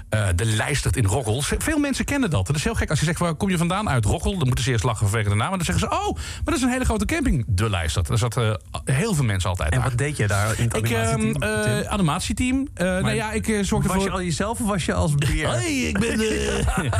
Eh, 0.08 0.26
de 0.34 0.44
Lijstert 0.44 0.96
in 0.96 1.04
Roggel. 1.04 1.42
Veel 1.42 1.78
mensen 1.78 2.04
kennen 2.04 2.30
dat. 2.30 2.46
Dat 2.46 2.56
is 2.56 2.64
heel 2.64 2.74
gek. 2.74 2.90
Als 2.90 2.98
je 2.98 3.04
zegt, 3.04 3.18
waar 3.18 3.34
kom 3.34 3.50
je 3.50 3.58
vandaan? 3.58 3.88
Uit 3.88 4.04
Roggel. 4.04 4.36
Dan 4.38 4.46
moeten 4.46 4.64
ze 4.64 4.70
eerst 4.70 4.84
lachen 4.84 5.08
vanwege 5.08 5.28
de 5.28 5.34
naam. 5.34 5.50
En 5.52 5.56
dan 5.56 5.64
zeggen 5.66 5.88
ze, 5.88 5.94
oh, 5.94 6.14
maar 6.14 6.44
dat 6.44 6.54
is 6.54 6.62
een 6.62 6.70
hele 6.70 6.84
grote 6.84 7.04
camping. 7.04 7.44
De 7.48 7.70
Lijstert. 7.70 8.06
Daar 8.06 8.18
zaten 8.18 8.60
heel 8.84 9.14
veel 9.14 9.24
mensen 9.24 9.48
altijd 9.50 9.72
En 9.72 9.78
daar. 9.80 9.88
wat 9.88 9.98
deed 9.98 10.16
jij 10.16 10.26
daar 10.26 10.58
in 10.58 10.64
het 10.64 10.74
ehm, 10.82 10.94
animatieteam? 10.94 11.42
eh, 11.42 11.80
animatieteam. 11.92 12.68
Eh, 12.74 12.86
nou 12.86 13.10
ja, 13.10 13.32
ik 13.32 13.48
eh, 13.48 13.62
zorgde 13.62 13.88
was 13.88 13.96
voor... 13.96 14.06
je 14.06 14.10
al 14.12 14.22
jezelf 14.22 14.60
of 14.60 14.66
was 14.66 14.84
je 14.84 14.94
als 14.94 15.14
beer? 15.14 15.66
Ik 15.88 15.98
ben 15.98 16.18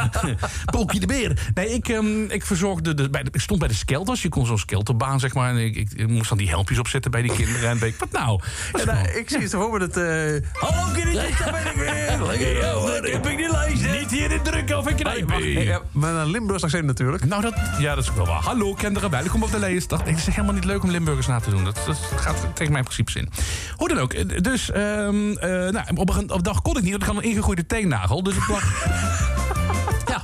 Polkie 0.73 1.01
de 1.01 1.07
Beer. 1.07 1.51
Nee, 1.55 1.69
ik, 1.69 1.89
ehm, 1.89 2.23
ik 2.25 2.45
verzorgde 2.47 2.95
de, 2.95 3.11
bij 3.11 3.23
de, 3.23 3.31
ik 3.33 3.41
stond 3.41 3.59
bij 3.59 3.69
de 3.69 3.75
skelters. 3.75 4.23
Je 4.23 4.29
kon 4.29 4.47
zo'n 4.47 4.59
skelterbaan, 4.59 5.21
zeg 5.21 5.35
maar. 5.35 5.51
En 5.51 5.57
ik, 5.57 5.77
ik, 5.77 5.93
ik 5.93 6.09
moest 6.09 6.29
dan 6.29 6.39
die 6.39 6.49
helmpjes 6.49 6.79
opzetten 6.79 7.11
bij 7.11 7.23
die 7.23 7.33
kinderen. 7.33 7.69
En 7.71 7.79
ben 7.79 7.89
ik, 7.89 7.97
wat 7.99 8.13
nou? 8.13 8.41
Nou, 8.85 9.09
ik 9.09 9.29
zie 9.29 9.39
het 9.39 9.51
voor 9.51 9.71
me 9.73 9.79
dat... 9.79 9.97
eh, 9.97 10.05
Hallo 10.53 10.93
kindertjes, 10.93 11.39
daar 11.39 11.53
ben 11.63 11.67
ik 11.67 11.77
weer. 11.77 12.27
Lekker, 12.27 12.98
joh, 13.05 13.13
heb 13.13 13.27
ik 13.27 13.37
die 13.37 13.51
lijst. 13.51 13.83
Niet 14.01 14.11
hier 14.11 14.33
in 14.33 14.43
druk 14.43 14.71
of 14.71 14.89
ik 14.89 15.03
wacht, 15.29 15.43
ja, 15.45 15.81
met 15.93 16.11
een 16.15 16.31
Limburgs 16.31 16.63
accent 16.63 16.85
natuurlijk. 16.85 17.25
Nou, 17.25 17.43
dat, 17.43 17.55
ja, 17.79 17.95
dat 17.95 18.05
is 18.05 18.11
ook 18.11 18.17
wel 18.17 18.27
waar. 18.27 18.43
Hallo, 18.43 18.75
kinderen, 18.75 19.11
welkom 19.11 19.43
op 19.43 19.51
de 19.51 19.59
lijst. 19.59 19.89
Dat 19.89 20.03
het 20.05 20.17
is 20.17 20.27
helemaal 20.27 20.55
niet 20.55 20.65
leuk 20.65 20.83
om 20.83 20.91
Limburgers 20.91 21.27
na 21.27 21.41
te 21.41 21.51
doen. 21.51 21.65
Dat, 21.65 21.81
dat 21.87 21.99
gaat 22.17 22.47
tegen 22.55 22.73
mijn 22.73 22.85
principes 22.85 23.15
in. 23.15 23.29
Hoe 23.77 23.89
dan 23.89 23.99
ook. 23.99 24.13
eh, 24.13 24.39
Dus 24.43 24.71
ehm, 24.71 25.31
eh, 25.33 25.49
nou, 25.51 25.85
op, 25.95 26.11
een, 26.11 26.31
op 26.31 26.37
een 26.37 26.43
dag 26.43 26.63
kon 26.63 26.77
ik 26.77 26.83
niet, 26.83 26.91
want 26.91 27.03
ik 27.03 27.09
had 27.09 27.17
een 27.17 27.31
ingegroeide 27.31 27.67
teennagel. 27.67 28.23
Dus 28.23 28.37
ik 28.37 28.49
lag... 28.49 28.63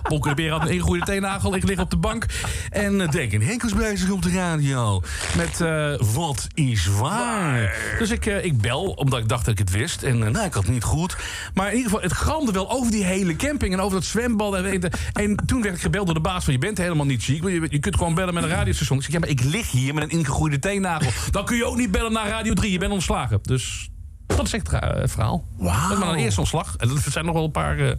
De 0.09 0.35
Beer 0.35 0.51
had 0.51 0.63
een 0.63 0.69
ingegroeide 0.69 1.05
teennagel. 1.05 1.55
Ik 1.55 1.65
lig 1.65 1.79
op 1.79 1.91
de 1.91 1.97
bank 1.97 2.27
en 2.71 3.01
uh, 3.01 3.11
denk... 3.11 3.33
Henk 3.33 3.63
was 3.63 3.75
bezig 3.75 4.11
op 4.11 4.23
de 4.23 4.31
radio 4.31 5.03
met 5.37 5.61
eh, 5.61 5.95
Wat 6.15 6.47
is 6.55 6.87
waar? 6.87 7.77
Dus 7.99 8.11
ik, 8.11 8.27
eh, 8.27 8.45
ik 8.45 8.61
bel, 8.61 8.85
omdat 8.85 9.19
ik 9.19 9.29
dacht 9.29 9.45
dat 9.45 9.53
ik 9.53 9.59
het 9.59 9.71
wist. 9.71 10.03
En 10.03 10.27
eh, 10.27 10.31
nou, 10.31 10.47
ik 10.47 10.53
had 10.53 10.63
het 10.63 10.73
niet 10.73 10.85
goed. 10.85 11.17
Maar 11.55 11.67
in 11.67 11.77
ieder 11.77 11.91
geval, 11.91 12.05
het 12.05 12.13
gramde 12.13 12.53
wel 12.53 12.71
over 12.71 12.91
die 12.91 13.05
hele 13.05 13.37
camping... 13.37 13.73
en 13.73 13.81
over 13.81 13.95
dat 13.95 14.05
zwembad. 14.05 14.55
En, 14.55 14.65
en, 14.65 14.91
en 15.13 15.37
toen 15.47 15.63
werd 15.63 15.75
ik 15.75 15.81
gebeld 15.81 16.07
door 16.07 16.15
de 16.15 16.21
baas 16.21 16.45
van... 16.45 16.53
je 16.53 16.59
bent 16.59 16.79
helemaal 16.79 17.07
niet 17.07 17.23
ziek, 17.23 17.43
je, 17.43 17.67
je 17.71 17.79
kunt 17.79 17.97
gewoon 17.97 18.15
bellen 18.15 18.35
met 18.35 18.43
een 18.43 18.49
radiostation. 18.49 18.99
Ik 18.99 19.05
zeg, 19.05 19.13
ja, 19.13 19.19
maar 19.19 19.29
ik 19.29 19.43
lig 19.43 19.71
hier 19.71 19.95
met 19.95 20.03
een 20.03 20.11
ingegroeide 20.19 20.59
teennagel. 20.59 21.11
Dan 21.31 21.45
kun 21.45 21.57
je 21.57 21.65
ook 21.65 21.77
niet 21.77 21.91
bellen 21.91 22.13
naar 22.13 22.29
Radio 22.29 22.53
3, 22.53 22.73
je 22.73 22.79
bent 22.79 22.93
ontslagen. 22.93 23.39
Dus... 23.43 23.89
Dat 24.27 24.47
is 24.47 24.53
echt 24.53 24.73
eh, 24.73 24.81
het 24.81 25.11
verhaal. 25.11 25.45
Wauw. 25.57 25.89
Dat 25.89 25.99
is 25.99 26.05
maar 26.05 26.13
een 26.13 26.19
eerste 26.19 26.41
ontslag. 26.41 26.77
En 26.77 26.91
er 26.91 27.11
zijn 27.11 27.25
nog 27.25 27.35
wel 27.35 27.45
een 27.45 27.51
paar 27.51 27.79
eh 27.79 27.93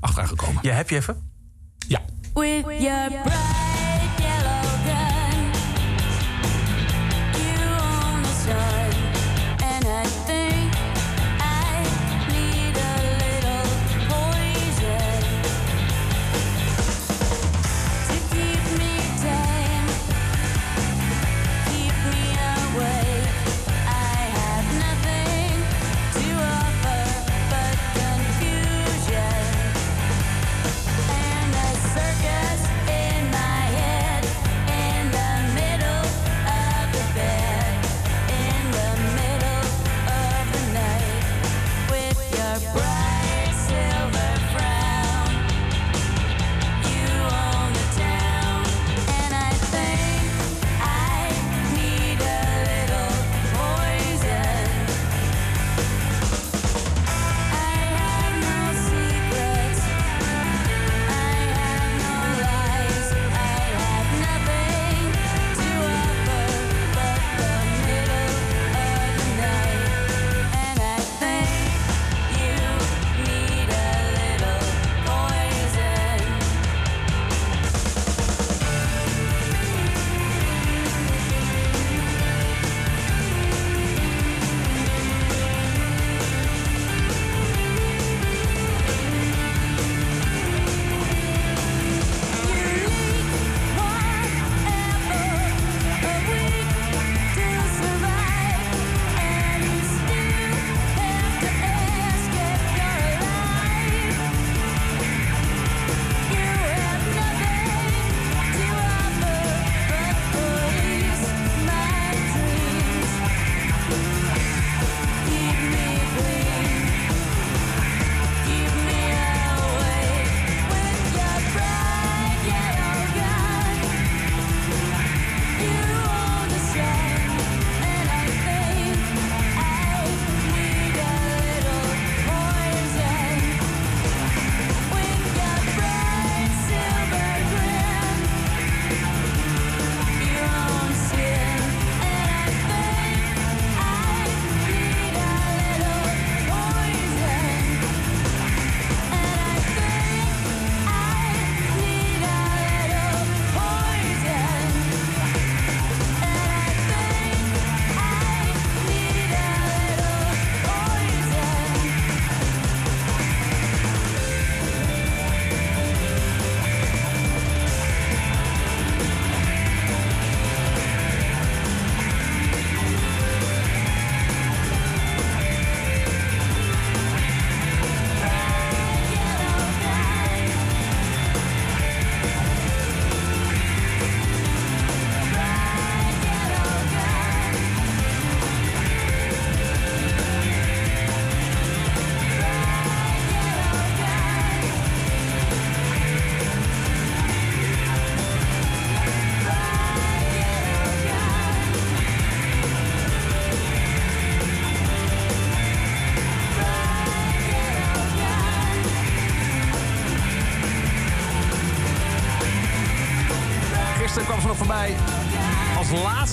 achteraan 0.00 0.28
gekomen. 0.28 0.58
Ja, 0.62 0.74
heb 0.74 0.90
je 0.90 0.96
even? 0.96 1.31
Ja. 1.88 2.00
With 2.34 2.66
your 2.80 3.81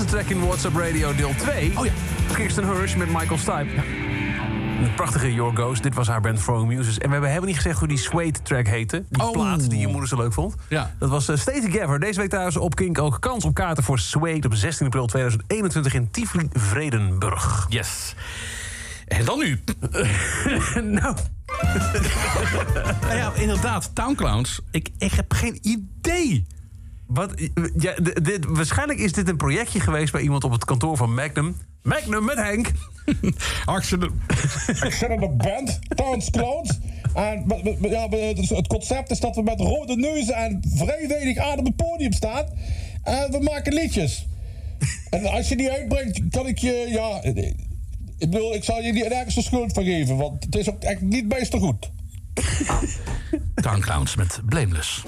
track 0.09 0.25
in 0.29 0.39
WhatsApp 0.39 0.75
Radio 0.75 1.15
deel 1.15 1.33
2. 1.37 1.71
Oh 1.77 1.85
ja. 1.85 1.91
Kirsten 2.33 2.65
Hirsch 2.75 2.95
met 2.95 3.07
Michael 3.07 3.37
Stipe. 3.37 3.67
Een 4.81 4.93
prachtige 4.95 5.33
Your 5.33 5.55
Ghost. 5.55 5.83
Dit 5.83 5.93
was 5.93 6.07
haar 6.07 6.21
band 6.21 6.43
Throwing 6.43 6.67
Muses. 6.67 6.97
En 6.97 7.05
we 7.05 7.11
hebben 7.11 7.27
helemaal 7.27 7.47
niet 7.49 7.55
gezegd 7.57 7.79
hoe 7.79 7.87
die 7.87 7.97
Suede 7.97 8.41
track 8.41 8.67
heette. 8.67 9.03
Die 9.09 9.23
Oh. 9.23 9.31
plaat 9.31 9.69
die 9.69 9.79
je 9.79 9.87
moeder 9.87 10.07
zo 10.07 10.15
leuk 10.17 10.33
vond. 10.33 10.55
Ja. 10.69 10.91
Dat 10.99 11.09
was 11.09 11.29
uh, 11.29 11.35
Stay 11.37 11.61
Together. 11.61 11.99
Deze 11.99 12.19
week 12.19 12.29
thuis 12.29 12.57
op 12.57 12.75
Kink 12.75 12.99
ook 12.99 13.17
kans 13.19 13.45
op 13.45 13.53
kaarten 13.53 13.83
voor 13.83 13.99
Suede... 13.99 14.47
op 14.47 14.53
16 14.55 14.85
april 14.85 15.05
2021 15.05 15.93
in 15.93 16.11
Tivoli-Vredenburg. 16.11 17.65
Yes. 17.69 18.15
En 19.07 19.25
dan 19.25 19.39
nu. 19.39 19.59
nou, 20.99 21.15
Nou 23.01 23.15
ja, 23.15 23.31
inderdaad, 23.35 23.91
Townclowns. 23.95 24.59
Ik, 24.71 24.89
ik 24.97 25.11
heb 25.11 25.33
geen 25.33 25.59
idee. 25.61 26.45
Wat, 27.09 27.33
ja, 27.77 27.93
dit, 28.21 28.45
waarschijnlijk 28.45 28.99
is 28.99 29.13
dit 29.13 29.29
een 29.29 29.37
projectje 29.37 29.79
geweest... 29.79 30.11
bij 30.11 30.21
iemand 30.21 30.43
op 30.43 30.51
het 30.51 30.65
kantoor 30.65 30.97
van 30.97 31.13
Magnum. 31.13 31.55
Magnum 31.81 32.25
met 32.25 32.37
Henk. 32.37 32.71
Accident. 33.65 34.11
Ik 34.67 34.93
zit 34.93 35.09
in 35.09 35.19
de 35.19 35.29
band, 35.29 35.79
Towns 35.95 36.29
Clowns. 36.29 36.79
En 37.13 37.43
ja, 37.81 38.09
het 38.09 38.67
concept 38.67 39.11
is 39.11 39.19
dat 39.19 39.35
we 39.35 39.41
met 39.41 39.59
rode 39.59 39.95
neuzen 39.95 40.35
en 40.35 40.61
vrij 40.75 41.07
weinig 41.07 41.37
adem 41.37 41.59
op 41.59 41.65
het 41.65 41.75
podium 41.75 42.13
staan. 42.13 42.45
En 43.03 43.31
we 43.31 43.39
maken 43.39 43.73
liedjes. 43.73 44.27
En 45.09 45.25
als 45.25 45.49
je 45.49 45.55
die 45.55 45.71
uitbrengt, 45.71 46.21
kan 46.29 46.47
ik 46.47 46.57
je, 46.57 46.87
ja... 46.89 47.23
Ik 48.17 48.29
bedoel, 48.29 48.55
ik 48.55 48.63
zal 48.63 48.81
je 48.81 48.91
niet 48.91 49.09
nergens 49.09 49.35
de 49.35 49.41
schuld 49.41 49.73
van 49.73 49.83
geven, 49.83 50.17
want 50.17 50.43
het 50.43 50.55
is 50.55 50.69
ook 50.69 50.83
echt 50.83 51.01
niet 51.01 51.27
meester 51.27 51.59
goed. 51.59 51.91
Townclowns 53.55 54.15
met 54.15 54.39
Blameless. 54.45 55.03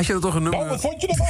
Als 0.00 0.06
je 0.08 0.12
dan 0.20 0.22
toch 0.22 0.34
een 0.34 0.42
Nou, 0.42 0.56
nummer... 0.56 0.70
wat 0.72 0.80
vond 0.80 1.00
je 1.00 1.06
ervan? 1.08 1.26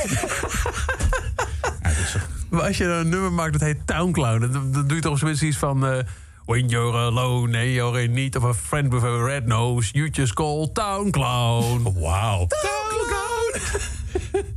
Maar 2.48 2.62
als 2.62 2.76
je 2.76 2.84
dan 2.84 2.96
een 2.96 3.08
nummer 3.08 3.32
maakt 3.32 3.52
dat 3.52 3.60
heet 3.60 3.86
Town 3.86 4.10
Clown... 4.12 4.40
dan, 4.40 4.72
dan 4.72 4.86
doe 4.86 4.96
je 4.96 5.02
toch 5.02 5.18
zoiets 5.18 5.42
iets 5.42 5.56
van... 5.56 5.86
eh, 5.86 5.98
When 6.44 6.68
you're 6.68 6.96
alone 6.98 7.58
and 7.58 7.68
you're 7.68 8.02
in 8.02 8.12
need 8.12 8.36
of 8.36 8.44
a 8.44 8.54
friend 8.54 8.92
with 8.92 9.02
a 9.02 9.16
red 9.24 9.46
nose... 9.46 9.92
you 9.92 10.08
just 10.08 10.32
call 10.34 10.70
Town 10.72 11.10
Clown. 11.10 11.94
Wauw. 12.00 12.46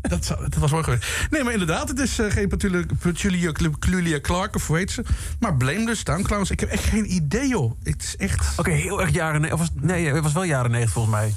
Dat, 0.01 0.25
zou- 0.25 0.39
dat 0.49 0.55
was 0.59 0.71
mooi 0.71 0.83
geweest. 0.83 1.05
Nee, 1.29 1.43
maar 1.43 1.51
inderdaad, 1.53 1.87
het 1.89 1.99
is 1.99 2.19
eh, 2.19 2.31
geen 2.31 2.47
Petulia, 2.99 3.51
Clulia 3.79 4.19
Clark 4.21 4.55
of 4.55 4.67
hoe 4.67 4.77
heet 4.77 4.91
ze. 4.91 5.03
Maar 5.39 5.55
Blameless, 5.55 6.03
Townclowns. 6.03 6.51
Ik 6.51 6.59
heb 6.59 6.69
echt 6.69 6.83
geen 6.83 7.13
idee, 7.13 7.47
joh. 7.47 7.71
Het 7.83 8.03
is 8.03 8.15
echt... 8.17 8.59
Oké, 8.59 8.71
heel 8.71 9.01
erg 9.01 9.09
jaren... 9.11 9.53
Of 9.53 9.59
was, 9.59 9.69
nee, 9.81 10.07
het 10.07 10.23
was 10.23 10.33
wel 10.33 10.43
jaren 10.43 10.71
90 10.71 10.93
volgens 10.93 11.15
mij. 11.15 11.33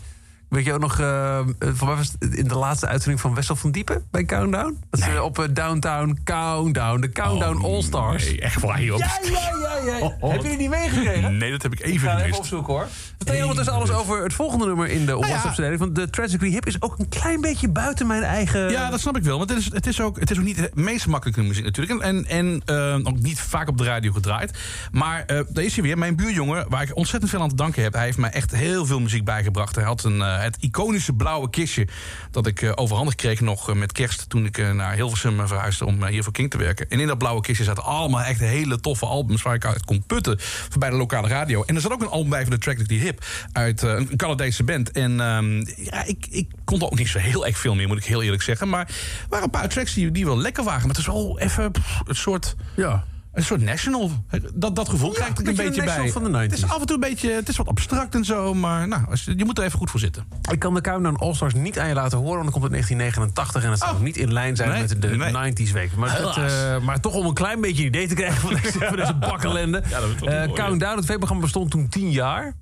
Weet 0.48 0.64
je 0.64 0.72
ook 0.72 0.80
nog, 0.80 0.98
eh, 1.00 1.38
voor 1.58 1.86
mij 1.86 1.96
was 1.96 2.12
het 2.18 2.34
in 2.34 2.48
de 2.48 2.56
laatste 2.56 2.86
uitzending 2.86 3.20
van 3.20 3.34
Wessel 3.34 3.56
van 3.56 3.70
Diepen 3.70 4.04
bij 4.10 4.24
Countdown? 4.24 4.78
Dat 4.90 5.00
ze 5.00 5.22
op 5.22 5.38
eh, 5.38 5.44
Downtown 5.50 6.18
Countdown, 6.24 7.00
de 7.00 7.10
Countdown 7.10 7.64
All-Stars. 7.64 8.24
Oh, 8.24 8.30
Nee, 8.30 8.40
echt 8.40 8.60
waar, 8.60 8.82
joh. 8.82 8.98
Ja, 8.98 9.18
ja, 9.22 9.50
ja, 9.84 9.96
ja. 9.98 10.28
Heb 10.28 10.42
je 10.42 10.48
die 10.48 10.58
niet 10.58 10.70
meegekregen? 10.70 11.36
Nee, 11.36 11.50
dat 11.50 11.62
heb 11.62 11.72
ik 11.72 11.78
Ik 11.78 11.86
even 11.86 12.08
ga 12.08 12.20
even 12.20 12.38
opzoeken 12.38 12.72
hoor. 12.72 12.86
Vertel 13.16 13.34
je 13.34 13.40
ondertussen 13.42 13.74
alles 13.74 13.90
over 13.90 14.22
het 14.22 14.32
volgende 14.32 14.66
nummer 14.66 14.88
in 14.88 15.06
de 15.06 15.12
Nou. 15.12 15.26
WhatsApp-serie. 15.26 15.78
Want 15.78 15.94
de 15.94 16.10
Tragically 16.10 16.52
Hip 16.52 16.66
is 16.66 16.82
ook 16.82 16.98
een 16.98 17.08
klein 17.08 17.40
beetje 17.40 17.68
buiten 17.68 18.06
mijn 18.06 18.22
eigen... 18.22 18.70
Ja, 18.70 18.90
dat 18.90 19.00
snap 19.00 19.16
ik 19.16 19.22
wel. 19.22 19.38
Want 19.38 19.50
het 19.50 19.58
is, 19.58 19.72
het 19.72 19.86
is, 19.86 20.00
ook, 20.00 20.20
het 20.20 20.30
is 20.30 20.38
ook 20.38 20.44
niet 20.44 20.56
de 20.56 20.70
meest 20.74 21.06
makkelijke 21.06 21.42
muziek 21.42 21.64
natuurlijk. 21.64 22.00
En, 22.00 22.26
en 22.26 22.62
eh, 22.64 22.94
ook 23.02 23.18
niet 23.18 23.40
vaak 23.40 23.68
op 23.68 23.78
de 23.78 23.84
radio 23.84 24.12
gedraaid. 24.12 24.58
Maar 24.92 25.26
daar 25.26 25.64
is 25.64 25.74
hij 25.74 25.82
weer. 25.82 25.98
Mijn 25.98 26.16
buurjongen, 26.16 26.66
waar 26.68 26.82
ik 26.82 26.96
ontzettend 26.96 27.30
veel 27.30 27.42
aan 27.42 27.48
te 27.48 27.54
danken 27.54 27.82
heb. 27.82 27.92
Hij 27.92 28.04
heeft 28.04 28.18
mij 28.18 28.30
echt 28.30 28.50
heel 28.54 28.86
veel 28.86 29.00
muziek 29.00 29.24
bijgebracht. 29.24 29.74
Hij 29.74 29.84
had 29.84 30.04
een, 30.04 30.20
het 30.38 30.56
iconische 30.60 31.12
blauwe 31.12 31.50
kistje 31.50 31.88
dat 32.30 32.46
ik 32.46 32.62
eh, 32.62 32.72
overhandig 32.74 33.14
kreeg 33.14 33.40
nog 33.40 33.68
eh, 33.68 33.74
met 33.74 33.92
kerst... 33.92 34.28
toen 34.28 34.44
ik 34.44 34.58
eh, 34.58 34.70
naar 34.70 34.94
Hilversum 34.94 35.40
eh, 35.40 35.46
verhuisde 35.46 35.86
om 35.86 36.02
eh, 36.02 36.10
hier 36.10 36.22
voor 36.22 36.32
King 36.32 36.50
te 36.50 36.56
werken. 36.58 36.90
En 36.90 37.00
in 37.00 37.06
dat 37.06 37.18
blauwe 37.18 37.40
kistje 37.40 37.64
zaten 37.64 37.82
allemaal 37.84 38.22
echt 38.22 38.40
hele 38.40 38.80
toffe 38.80 39.06
albums... 39.06 39.42
waar 39.42 39.54
ik 39.54 39.64
uit 39.64 39.84
kon 39.84 40.04
putten 40.06 40.36
voor 40.40 40.78
bij 40.78 40.90
de 40.90 40.96
lokale 40.96 41.28
radio. 41.28 41.62
En 41.64 41.74
er 41.74 41.80
zat 41.80 41.92
ook 41.92 42.02
een 42.02 42.08
album 42.08 42.30
bij 42.30 42.42
van 42.42 42.50
de 42.50 42.58
Tragically 42.58 43.00
Hip... 43.00 43.24
uit 43.52 43.82
eh, 43.82 43.90
een 43.90 44.16
Canadese 44.16 44.64
band. 44.64 44.90
En 44.90 45.20
ehm, 45.20 45.64
ja, 45.76 46.04
ik, 46.04 46.26
ik 46.30 46.50
kon 46.64 46.80
er 46.80 46.86
ook 46.86 46.98
niet 46.98 47.08
zo 47.08 47.18
heel 47.18 47.46
erg 47.46 47.58
veel 47.58 47.74
meer, 47.74 47.88
moet 47.88 47.98
ik 47.98 48.04
heel 48.04 48.22
eerlijk 48.22 48.42
zeggen. 48.42 48.68
Maar 48.68 48.86
er 48.88 49.26
waren 49.28 49.44
een 49.44 49.50
paar 49.50 49.68
tracks 49.68 49.94
die, 49.94 50.10
die 50.10 50.24
wel 50.24 50.38
lekker 50.38 50.64
waren. 50.64 50.80
Maar 50.80 50.90
het 50.90 50.98
is 50.98 51.06
wel 51.06 51.38
even 51.38 51.70
pff, 51.70 52.00
een 52.04 52.14
soort... 52.14 52.56
Ja. 52.76 53.04
Een 53.36 53.44
soort 53.44 53.60
national. 53.60 54.10
Dat, 54.54 54.76
dat 54.76 54.88
gevoel 54.88 55.10
krijg 55.10 55.30
ik 55.30 55.38
er 55.38 55.48
een 55.48 55.54
beetje 55.56 55.84
bij. 55.84 56.10
van 56.10 56.24
de 56.24 56.28
90s. 56.30 56.40
Het 56.40 56.52
is 56.52 56.64
af 56.64 56.80
en 56.80 56.86
toe 56.86 56.94
een 56.94 57.00
beetje. 57.10 57.30
Het 57.30 57.48
is 57.48 57.56
wat 57.56 57.66
abstract 57.68 58.14
en 58.14 58.24
zo. 58.24 58.54
Maar 58.54 58.88
nou, 58.88 59.02
je 59.36 59.44
moet 59.44 59.58
er 59.58 59.64
even 59.64 59.78
goed 59.78 59.90
voor 59.90 60.00
zitten. 60.00 60.24
Ik 60.52 60.58
kan 60.58 60.74
de 60.74 60.80
Countdown 60.80 61.16
All-Stars 61.16 61.54
niet 61.54 61.78
aan 61.78 61.88
je 61.88 61.94
laten 61.94 62.18
horen, 62.18 62.32
want 62.42 62.52
dan 62.52 62.60
komt 62.60 62.64
het 62.64 62.72
1989 62.72 63.64
en 63.64 63.70
het 63.70 63.78
zou 63.78 63.94
Oh. 63.96 64.00
niet 64.02 64.16
in 64.16 64.32
lijn 64.32 64.56
zijn 64.56 64.68
Nee, 64.70 64.80
met 64.80 65.02
de 65.02 65.08
nee. 65.08 65.68
90s 65.68 65.72
week. 65.72 65.96
Maar, 65.96 66.20
dat, 66.20 66.36
eh, 66.36 66.78
maar 66.80 67.00
toch 67.00 67.14
om 67.14 67.26
een 67.26 67.34
klein 67.34 67.60
beetje 67.60 67.82
een 67.82 67.88
idee 67.88 68.06
te 68.08 68.14
krijgen 68.14 68.40
van 68.40 68.54
deze, 68.62 68.78
van 68.78 68.96
deze 68.96 69.14
bakkelende. 69.30 69.82
Ja, 69.88 69.98
Eh, 70.44 70.52
Countdown, 70.52 70.96
het 70.96 71.04
tv-programma 71.06 71.42
bestond 71.42 71.70
toen 71.70 71.88
10 71.88 72.10
jaar. 72.10 72.52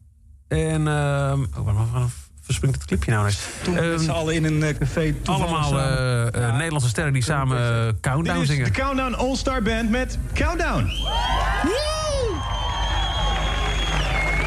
En, 0.49 0.89
ehm 0.89 1.45
oh, 1.59 2.05
verspringt 2.45 2.77
het 2.77 2.87
clipje 2.87 3.11
nou 3.11 3.25
net? 3.25 3.39
Toen 3.63 3.75
met 3.75 4.01
z'n 4.01 4.09
Ehm, 4.09 4.17
allen 4.19 4.35
in 4.35 4.45
een 4.45 4.63
eh, 4.63 4.79
café. 4.79 5.15
toevallig 5.23 5.55
allemaal 5.57 5.79
eh, 5.81 6.27
eh, 6.49 6.53
Nederlandse 6.55 6.89
sterren 6.89 7.13
die 7.13 7.23
samen 7.23 7.57
Countdown 8.01 8.39
Dit 8.39 8.49
is 8.49 8.55
zingen. 8.55 8.65
de 8.65 8.71
Countdown 8.81 9.15
All-Star 9.15 9.63
Band 9.63 9.91
met 9.91 10.19
Countdown. 10.33 10.91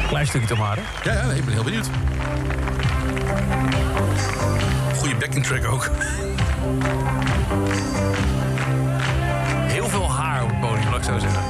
Klein 0.08 0.26
stukje 0.26 0.48
toch 0.48 0.58
maar, 0.58 0.76
hè? 0.76 1.10
Ja, 1.10 1.16
ja 1.26 1.32
ik 1.32 1.44
ben 1.44 1.54
heel 1.54 1.64
benieuwd. 1.64 1.88
Goede 4.96 5.14
backing 5.14 5.44
track 5.46 5.64
ook. 5.64 5.90
Heel 9.66 9.88
veel 9.88 10.10
haar 10.12 10.42
op 10.42 10.48
het 10.50 10.60
podium, 10.60 10.90
laat 10.90 10.98
ik 10.98 11.04
zo 11.04 11.18
zeggen. 11.18 11.42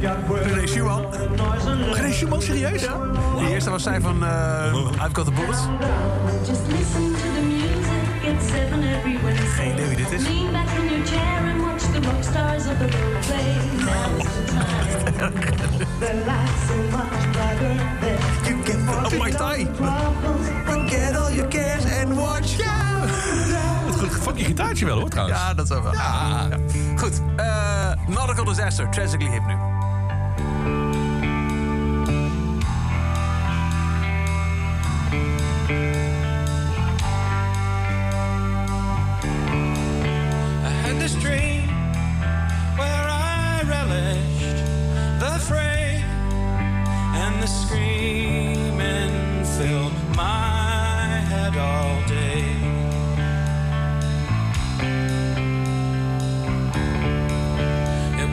René 0.00 0.66
Schumann. 0.66 1.04
René 1.92 2.12
Schumann, 2.12 2.40
serieus? 2.42 2.80
De 2.82 3.48
eerste 3.50 3.70
was 3.70 3.82
zij 3.82 4.00
van 4.00 4.24
eh, 4.24 4.74
I've 4.92 5.10
Got 5.12 5.24
The 5.24 5.30
Bullets. 5.32 5.58
Just 6.46 6.60
listen 6.68 7.12
to 7.12 7.26
the 7.34 7.42
music, 7.42 8.34
it's 8.34 8.46
seven 8.48 8.82
every 8.82 9.18
Wednesday. 9.22 9.46
Geen 9.56 9.72
idee 9.72 9.86
wie 9.86 9.96
dit 9.96 10.10
is. 10.12 10.22
Lean 10.22 10.52
back 10.52 10.66
in 10.78 10.88
your 10.88 11.06
chair 11.06 11.50
and 11.52 11.60
watch 11.60 11.82
the 11.92 12.00
rock 12.00 12.22
stars 12.22 12.66
of 12.66 12.78
the 12.78 12.88
world 12.96 13.26
play. 13.26 13.54
Now's 13.76 14.28
the 14.34 14.44
time. 14.52 15.32
Their 15.98 16.14
lights 16.14 16.66
so 16.68 16.74
much 16.96 17.32
brighter 17.32 17.74
than 18.00 18.54
You 18.56 18.62
can 18.64 18.86
walk 18.86 19.12
Oh, 19.12 19.18
my 19.18 19.30
tie. 19.30 19.66
problems. 19.66 20.46
Forget 20.64 21.16
all 21.16 21.30
your 21.34 21.48
cares 21.48 21.84
and 21.84 22.16
watch 22.16 22.56
goed 24.00 24.12
fucking 24.12 24.46
gitaartje 24.46 24.84
wel 24.86 24.98
hoor 24.98 25.08
trouwens. 25.08 25.38
Ja, 25.38 25.54
dat 25.54 25.66
zou 25.66 25.82
wel. 25.82 25.92
Ja. 25.92 26.48
Goed, 26.96 27.20
eh 27.36 27.90
Nautical 28.06 28.44
Disaster, 28.44 28.88
Tragically 28.88 29.30
Hip 29.30 29.46
nu. 29.46 29.54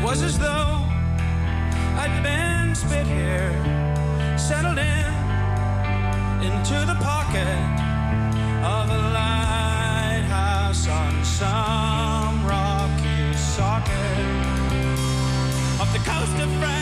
Was 0.07 0.21
as 0.21 0.39
though 0.39 0.85
I'd 2.01 2.21
been 2.23 2.73
spit 2.73 3.05
here, 3.05 3.51
settled 4.37 4.77
in 4.77 5.16
into 6.47 6.79
the 6.85 6.95
pocket 7.01 7.59
of 8.63 8.89
a 8.89 9.01
lighthouse 9.19 10.87
on 10.87 11.13
some 11.25 12.45
rocky 12.47 13.33
socket 13.33 14.17
of 15.81 15.91
the 15.91 15.99
coast 16.09 16.37
of 16.39 16.49
France, 16.59 16.76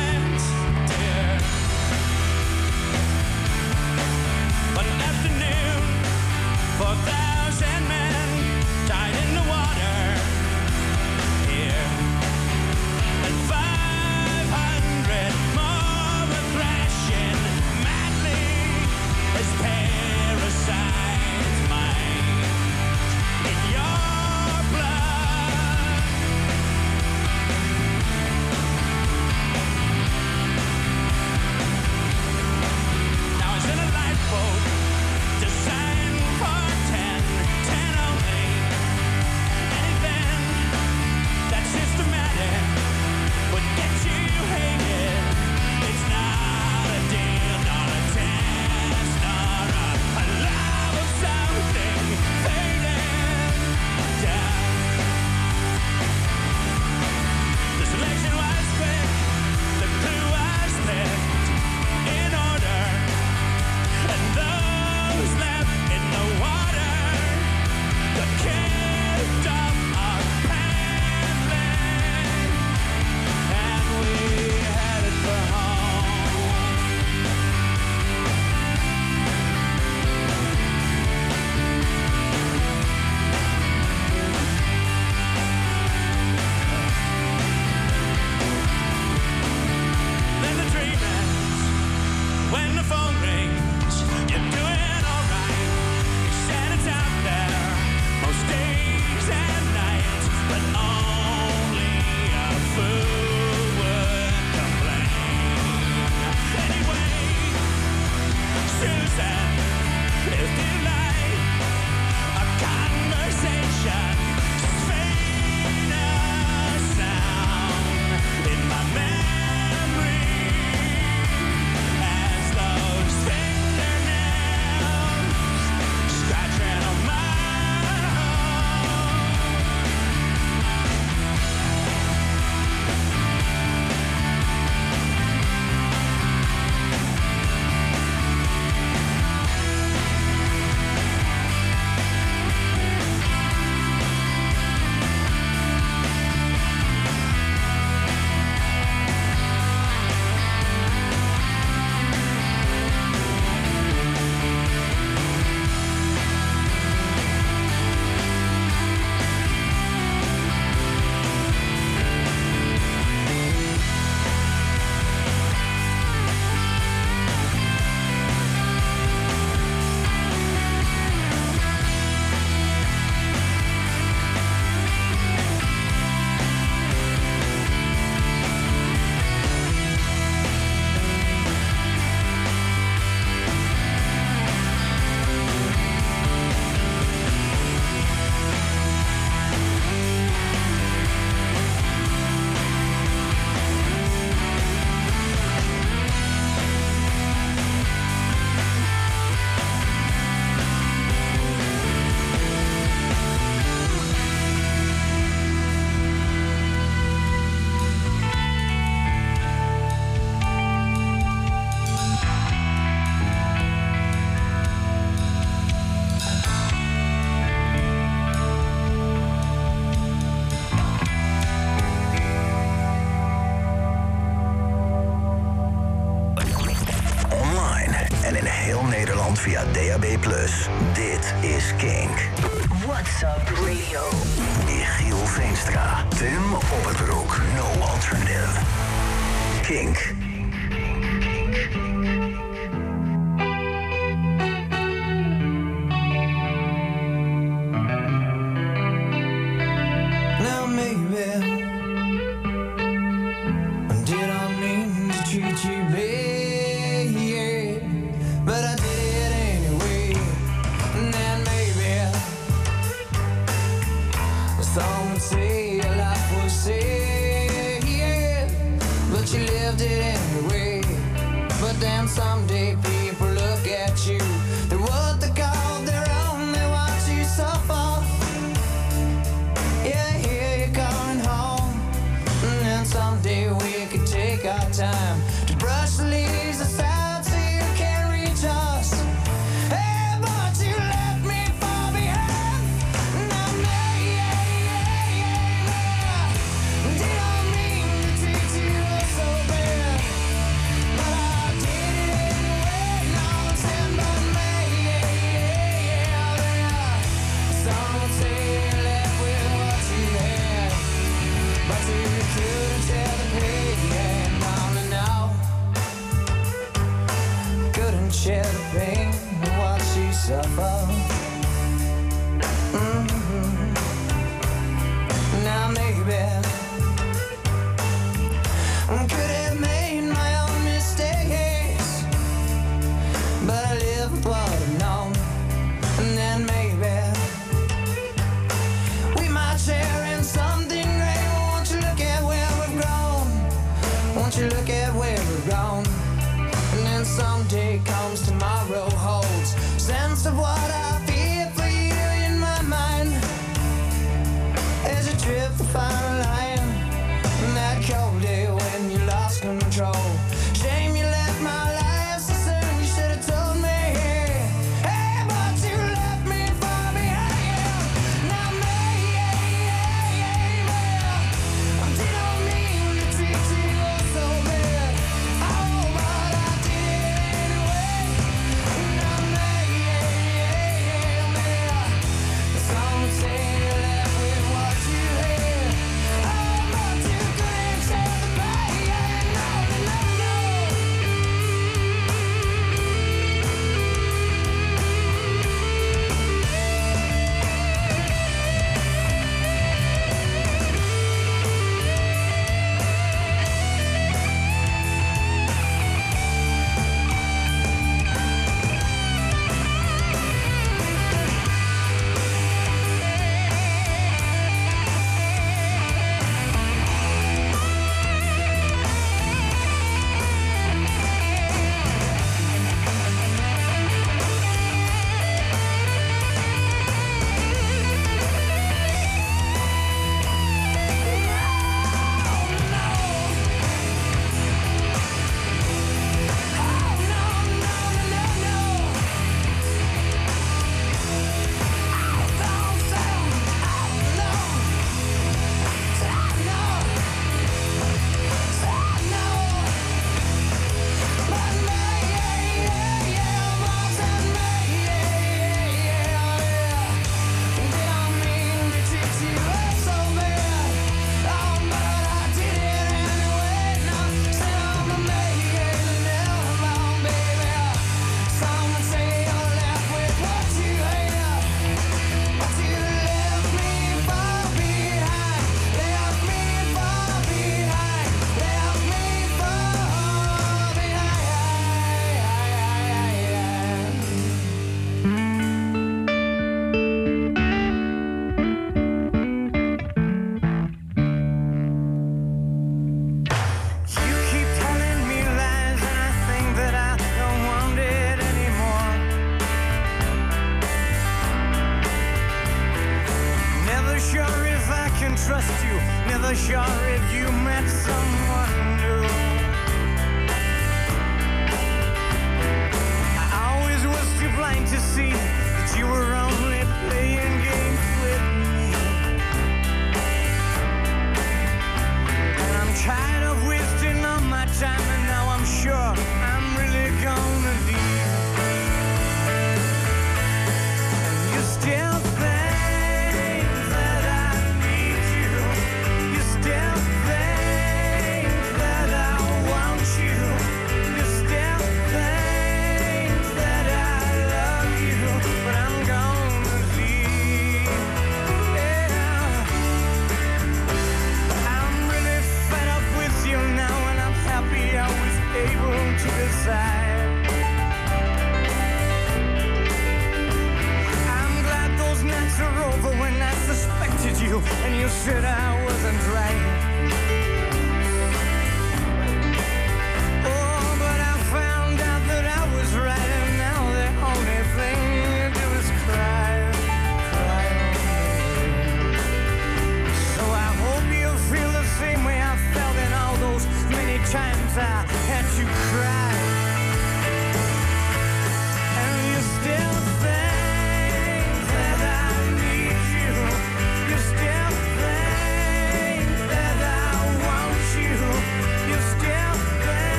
I 334.28 334.64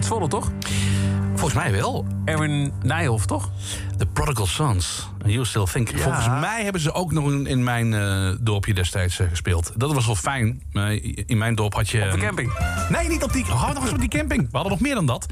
Uit 0.00 0.08
Zwolle, 0.08 0.28
toch? 0.28 0.50
Volgens 1.34 1.54
mij 1.54 1.72
wel. 1.72 2.06
Erwin 2.24 2.72
Nijhoff, 2.82 3.26
toch? 3.26 3.50
The 3.96 4.06
Prodigal 4.06 4.46
Sons. 4.46 5.08
You 5.26 5.46
Still 5.46 5.64
Think. 5.64 5.90
Ja. 5.90 5.98
Volgens 5.98 6.28
mij 6.28 6.62
hebben 6.62 6.80
ze 6.80 6.92
ook 6.92 7.12
nog 7.12 7.30
in, 7.30 7.64
mijn 7.64 7.94
eh, 7.94 8.30
dorpje 8.40 8.74
destijds 8.74 9.18
eh, 9.18 9.28
gespeeld. 9.28 9.72
Dat 9.76 9.92
was 9.92 10.06
wel 10.06 10.14
fijn. 10.14 10.62
In 11.26 11.38
mijn 11.38 11.54
dorp 11.54 11.74
had 11.74 11.88
je... 11.88 12.04
Op 12.04 12.10
de 12.10 12.26
camping. 12.26 12.52
Nee, 12.88 13.08
niet 13.08 13.22
op 13.22 13.32
die... 13.32 13.44
Hou 13.44 13.74
nog 13.74 13.82
eens 13.82 13.92
op 13.92 13.98
die 14.00 14.08
camping. 14.08 14.42
We 14.42 14.48
hadden 14.52 14.72
nog 14.72 14.80
meer 14.80 14.94
dan 14.94 15.06
dat. 15.06 15.26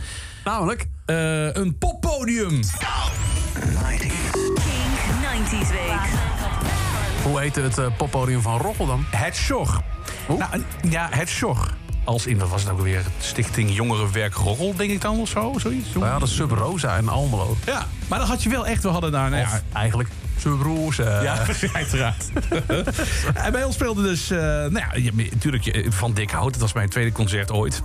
Namelijk? 0.45 0.89
Eh, 1.05 1.53
een 1.55 1.79
poppodium. 1.79 2.49
King 2.49 2.65
90s 5.23 5.71
Week. 5.71 6.09
Hoe 7.23 7.41
heette 7.41 7.61
het 7.61 7.79
eh, 7.79 7.87
poppodium 7.97 8.43
van 8.43 8.61
Rotterdam? 8.61 9.07
Het 9.11 9.37
Sjor. 9.37 9.81
Nou, 10.29 10.63
ja, 10.89 11.09
het 11.11 11.29
Sjor. 11.29 11.77
Als 12.09 12.27
in, 12.27 12.39
wat 12.39 12.49
was 12.49 12.63
het 12.63 12.71
ook 12.71 12.79
alweer? 12.79 13.03
Stichting 13.21 13.75
Jongerenwerk 13.75 14.35
Roggel, 14.35 14.75
denk 14.77 14.91
ik 14.91 15.01
dan, 15.01 15.21
of 15.21 15.29
zo? 15.29 15.55
Zoiets? 15.59 15.93
Wij 15.93 16.09
hadden 16.09 16.29
Sub 16.29 16.51
Rosa 16.51 16.97
in 16.97 17.09
Almelo. 17.09 17.57
Ja, 17.67 17.87
maar 18.09 18.19
dan 18.19 18.29
had 18.29 18.43
je 18.43 18.49
wel 18.49 18.67
echt... 18.67 18.83
We 18.83 18.89
hadden 18.89 19.13
daar... 19.13 19.31
Nou, 19.31 19.43
ja, 19.43 19.63
eigenlijk 19.73 20.09
Sub 20.39 20.61
Rosa. 20.63 21.23
Ja, 21.23 21.37
uiteraard. 21.73 22.25
en 23.45 23.53
bij 23.53 23.65
ons 23.65 23.75
speelde 23.75 24.03
dus, 24.03 24.31
eh, 24.31 24.39
nou 24.39 24.73
ja, 24.73 24.91
natuurlijk 25.31 25.87
Van 25.89 26.13
Dik 26.13 26.31
Hout. 26.31 26.53
Dat 26.53 26.61
was 26.61 26.73
mijn 26.73 26.89
tweede 26.89 27.13
concert 27.13 27.51
ooit. 27.53 27.83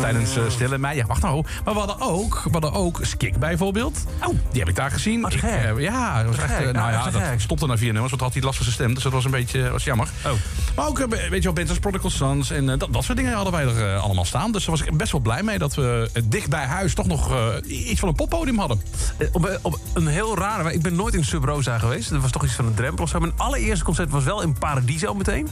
Tijdens 0.00 0.36
uh, 0.36 0.42
Stille 0.48 0.78
Mei. 0.78 0.96
Ja, 0.96 1.06
wacht 1.06 1.22
nou. 1.22 1.44
Maar 1.64 1.74
we 1.74 1.80
hadden 1.80 2.00
ook, 2.00 2.40
we 2.44 2.50
hadden 2.50 2.72
ook 2.72 2.98
Skik 3.02 3.36
bijvoorbeeld. 3.38 4.04
Oh. 4.26 4.28
Die 4.50 4.60
heb 4.60 4.68
ik 4.68 4.76
daar 4.76 4.90
gezien. 4.90 5.26
Ik, 5.30 5.42
eh, 5.42 5.78
ja, 5.78 6.22
dat 6.22 6.36
was 6.36 6.44
echt, 6.44 6.52
eh, 6.64 6.70
nou 6.72 6.92
Ja, 6.92 7.10
dat 7.10 7.22
stopte 7.36 7.66
na 7.66 7.76
vier 7.76 7.92
nummers. 7.92 8.10
Want 8.10 8.22
had 8.22 8.32
hij 8.32 8.42
last 8.42 8.56
van 8.56 8.64
zijn 8.64 8.76
stem. 8.76 8.94
Dus 8.94 9.02
dat 9.02 9.12
was 9.12 9.24
een 9.24 9.30
beetje 9.30 9.70
was 9.70 9.84
jammer. 9.84 10.08
Oh. 10.26 10.32
Maar 10.76 10.86
ook, 10.86 10.98
eh, 10.98 11.06
weet 11.08 11.32
je 11.38 11.42
wel, 11.42 11.52
bands 11.52 11.70
als 11.70 11.78
Prodigal 11.78 12.10
Sons. 12.10 12.50
En 12.50 12.70
eh, 12.70 12.78
dat, 12.78 12.92
dat 12.92 13.04
soort 13.04 13.18
dingen 13.18 13.32
hadden 13.32 13.52
wij 13.52 13.64
er 13.64 13.94
eh, 13.94 14.02
allemaal 14.02 14.24
staan. 14.24 14.52
Dus 14.52 14.64
daar 14.64 14.76
was 14.76 14.86
ik 14.86 14.96
best 14.96 15.12
wel 15.12 15.20
blij 15.20 15.42
mee 15.42 15.58
dat 15.58 15.74
we 15.74 16.10
eh, 16.12 16.22
dicht 16.26 16.48
bij 16.48 16.64
huis 16.64 16.94
toch 16.94 17.06
nog 17.06 17.30
eh, 17.32 17.88
iets 17.88 18.00
van 18.00 18.08
een 18.08 18.14
poppodium 18.14 18.58
hadden. 18.58 18.82
Eh, 19.18 19.26
Op, 19.32 19.58
op 19.62 19.78
een 19.94 20.06
heel 20.06 20.36
rare... 20.38 20.72
Ik 20.72 20.82
ben 20.82 20.94
nooit 20.94 21.14
in 21.14 21.24
Sub 21.24 21.44
Rosa 21.44 21.76
geweest. 21.82 22.10
Dat 22.10 22.20
was 22.20 22.30
toch 22.30 22.44
iets 22.44 22.54
van 22.54 22.66
een 22.66 22.74
drempel 22.74 23.04
of 23.04 23.10
zo. 23.10 23.18
Mijn 23.18 23.32
allereerste 23.36 23.84
concert 23.84 24.10
was 24.10 24.24
wel 24.24 24.42
in 24.42 24.52
Paradiso 24.58 25.14
meteen. 25.14 25.48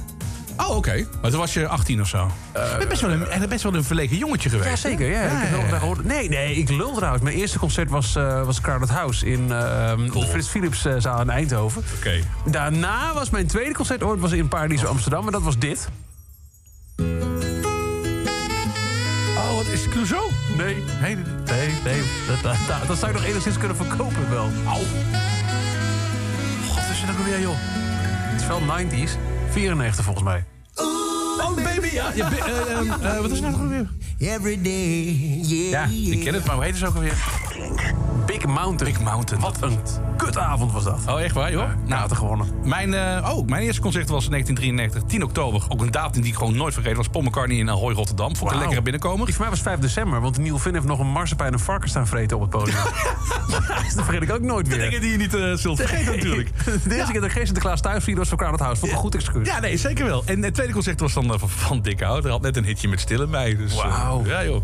Oh, 0.57 0.76
oké. 0.76 1.07
Maar 1.20 1.31
toen 1.31 1.41
was 1.41 1.55
je 1.55 1.68
18 1.68 2.01
of 2.01 2.09
zo. 2.09 2.31
je 2.53 2.74
bent 2.76 2.89
best 2.89 3.01
wel 3.01 3.11
een, 3.11 3.28
en 3.28 3.49
best 3.49 3.62
wel 3.62 3.74
een 3.74 3.85
verlegen 3.85 4.16
jongetje 4.16 4.49
geweest. 4.49 4.68
Ja, 4.68 4.76
zeker. 4.76 5.11
Ja, 5.11 5.22
ik 5.22 5.31
heb 5.31 5.70
wel 5.70 5.78
gehoord. 5.78 6.05
Nee, 6.05 6.28
nee, 6.28 6.55
ik 6.55 6.68
lul 6.68 6.95
trouwens. 6.95 7.22
Mijn 7.22 7.37
eerste 7.37 7.59
concert 7.59 7.91
was, 7.91 8.16
eh 8.16 8.45
was 8.45 8.61
Crowded 8.61 8.89
House 8.89 9.26
in 9.26 9.43
eh, 9.43 9.97
de 10.12 10.26
Frits 10.28 10.49
Philips 10.49 10.85
eh, 10.85 10.95
zaal 10.99 11.20
in 11.20 11.31
Eindhoven. 11.31 11.83
Oké. 11.97 12.20
Daarna 12.45 13.14
was 13.14 13.31
mijn 13.31 13.47
tweede 13.47 13.74
concert 13.74 14.03
ooit 14.03 14.20
was 14.20 14.33
in 14.33 14.49
Paradiso 14.49 14.87
Amsterdam. 14.87 15.26
En 15.26 15.33
dat 15.33 15.43
was 15.43 15.59
dit. 15.59 15.89
Oh, 19.37 19.57
wat 19.57 19.66
is 19.66 19.89
Clouseau? 19.89 20.31
Nee, 20.57 20.76
nee, 21.01 21.16
nee. 21.47 21.68
nee. 21.85 22.03
Dat, 22.28 22.43
dat, 22.43 22.57
dat, 22.68 22.87
dat 22.87 22.99
zou 22.99 23.12
je 23.12 23.18
nog 23.18 23.26
enigszins 23.26 23.59
kunnen 23.59 23.76
verkopen 23.76 24.31
wel. 24.31 24.49
Au. 24.66 24.81
Het 27.11 27.35
ook 27.35 27.41
joh? 27.41 27.57
Het 27.59 28.41
is 28.41 28.47
wel 28.47 28.61
90s. 28.61 29.11
94 29.51 30.05
volgens 30.05 30.25
mij. 30.25 30.45
Oh, 30.75 31.55
baby, 31.55 31.89
ja. 31.93 32.13
eh, 32.13 32.77
ehm, 32.77 32.91
eh, 33.03 33.21
wat 33.21 33.31
is 33.31 33.41
het 33.41 33.57
nou 33.57 33.69
weer? 33.69 33.91
Every 34.19 34.63
day, 34.63 35.15
yeah. 35.43 35.71
Ja, 35.71 36.13
ik 36.13 36.25
ken 36.25 36.35
het, 36.35 36.45
maar 36.45 36.55
hoe 36.55 36.65
heet 36.65 36.79
het 36.79 36.89
ook 36.89 36.95
alweer? 36.95 37.17
Big 38.27 38.47
Mountain. 38.47 38.93
Big 38.93 39.01
Mountain. 39.01 39.43
Wat 39.43 39.57
een 39.61 39.79
kutavond 40.16 40.73
was 40.73 40.85
dat. 40.85 41.01
Oh, 41.09 41.21
echt 41.21 41.35
waar, 41.35 41.53
joh? 41.53 41.68
Nou, 41.87 42.09
te 42.09 42.14
gewonnen. 42.14 42.47
Mijn, 42.64 42.95
eh, 42.95 43.31
oh, 43.35 43.47
mijn 43.47 43.62
eerste 43.62 43.81
concert 43.81 44.09
was 44.09 44.25
in 44.25 44.31
1993, 44.31 45.03
10 45.11 45.23
oktober. 45.23 45.62
Ook 45.68 45.81
een 45.81 45.91
datum 45.91 46.23
die 46.23 46.31
ik 46.31 46.37
gewoon 46.37 46.57
nooit 46.57 46.75
vergeten 46.75 46.97
was. 46.97 47.09
Paul 47.09 47.25
McCartney 47.25 47.57
in 47.57 47.71
Ahoy, 47.71 47.93
Rotterdam. 47.95 48.37
Vond 48.37 48.51
ik 48.51 48.57
een 48.57 48.62
lekkere 48.62 48.83
binnenkomer. 48.83 49.27
Die 49.27 49.35
voor 49.35 49.45
mij 49.45 49.55
was 49.55 49.62
5 49.62 49.79
december, 49.79 50.21
want 50.21 50.39
Neil 50.39 50.59
Finn 50.59 50.75
heeft 50.75 50.87
nog 50.87 50.99
een 50.99 51.11
marsepein 51.11 51.53
en 51.53 51.61
varken 51.61 51.89
staan 51.89 52.07
vreten 52.07 52.37
op 52.37 52.43
het 52.43 52.51
podium. 52.51 52.77
Dat 53.95 54.05
vergeet 54.05 54.23
ik 54.23 54.33
ook 54.33 54.41
nooit 54.41 54.68
weer. 54.68 54.79
Dingen 54.79 55.01
die 55.01 55.11
je 55.11 55.16
niet 55.16 55.35
eh, 55.35 55.53
zult 55.55 55.79
vergeten 55.79 56.16
natuurlijk. 56.16 56.51
De 56.64 56.95
eerste 56.95 57.12
keer 57.12 57.21
dat 57.21 57.31
ik 57.31 57.37
geen 57.37 57.45
Sinterklaas 57.45 57.81
thuis 57.81 58.05
was 58.14 58.29
voor 58.29 58.39
Crowded 58.39 58.61
House. 58.61 58.81
Vond 58.81 58.91
ik 58.91 58.97
een 58.97 59.03
goed 59.03 59.14
excuus. 59.14 59.47
Ja, 59.47 59.61
nee, 59.61 59.77
zeker 59.77 60.05
wel. 60.05 60.23
En 60.27 60.43
het 60.43 60.55
tweede 60.55 60.73
concert 60.73 61.01
was 61.01 61.12
dan 61.12 61.33
eh, 61.33 61.39
van, 61.39 61.49
van 61.49 61.81
Dick 61.81 62.01
Hout. 62.01 62.23
Hij 62.23 62.33
had 62.33 62.41
net 62.41 62.57
een 62.57 62.64
hitje 62.64 62.89
met 62.89 63.01
Stille 63.01 63.27
bij. 63.27 63.57
Dus, 63.57 63.73
eh, 63.73 63.99
Wauw. 63.99 64.27
ja, 64.27 64.45
joh. 64.45 64.62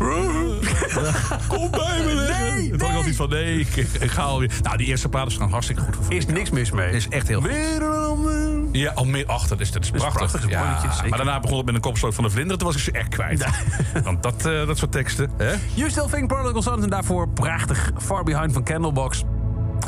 Kom 1.48 1.70
bij 1.70 2.02
me 2.04 2.14
liggen. 2.14 2.54
Nee, 2.54 2.70
Het 2.70 2.80
nee. 2.80 2.92
altijd 2.92 3.16
van, 3.16 3.28
nee, 3.28 3.60
ik, 3.60 3.76
ik 3.76 4.10
ga 4.10 4.22
alweer. 4.22 4.50
Nou, 4.62 4.76
die 4.76 4.86
eerste 4.86 5.08
plaat 5.08 5.26
is 5.26 5.34
gewoon 5.34 5.50
hartstikke 5.50 5.82
goed. 5.82 5.96
Voor 6.00 6.14
Is 6.14 6.26
niks 6.26 6.50
mis 6.50 6.70
mee. 6.70 6.90
is 6.90 7.08
echt 7.08 7.28
heel 7.28 7.40
goed. 7.40 7.50
Ja, 8.72 8.92
al 8.92 9.04
meer 9.04 9.26
achter. 9.26 9.56
Dus 9.56 9.72
dat 9.72 9.82
is 9.82 9.90
prachtig. 9.90 10.18
prachtig, 10.18 10.50
ja, 10.50 10.82
maar 11.08 11.18
daarna 11.18 11.40
begon 11.40 11.56
het 11.56 11.66
met 11.66 11.74
een 11.74 11.80
kopstoot 11.80 12.14
van 12.14 12.24
de 12.24 12.30
vlinder. 12.30 12.58
Toen 12.58 12.66
was 12.66 12.76
ik 12.76 12.82
ze 12.82 12.90
echt 12.90 13.08
kwijt. 13.08 13.46
Want 14.04 14.22
dat, 14.22 14.46
eh, 14.46 14.66
dat 14.66 14.78
soort 14.78 14.92
teksten. 14.92 15.30
Hè? 15.36 15.54
You 15.74 15.90
Still 15.90 16.06
Think 16.10 16.28
Prodigal 16.28 16.62
Sons 16.62 16.82
en 16.82 16.90
daarvoor 16.90 17.28
prachtig 17.28 17.90
Far 17.98 18.24
Behind 18.24 18.52
van 18.52 18.64
Candlebox. 18.64 19.24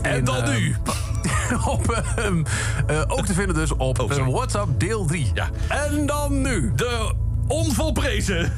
En 0.02 0.24
dan 0.24 0.42
eh, 0.42 0.56
nu. 0.56 0.76
op, 1.66 1.90
ehm, 2.16 2.42
eh, 2.86 3.02
ook 3.06 3.26
te 3.26 3.34
vinden 3.34 3.54
dus 3.54 3.72
op 3.72 4.00
Oh, 4.00 4.28
WhatsApp 4.28 4.80
deel 4.80 5.04
3. 5.04 5.30
Ja. 5.34 5.50
En 5.68 6.06
dan 6.06 6.40
nu 6.40 6.72
De 6.76 7.14
onvolprezen. 7.46 8.52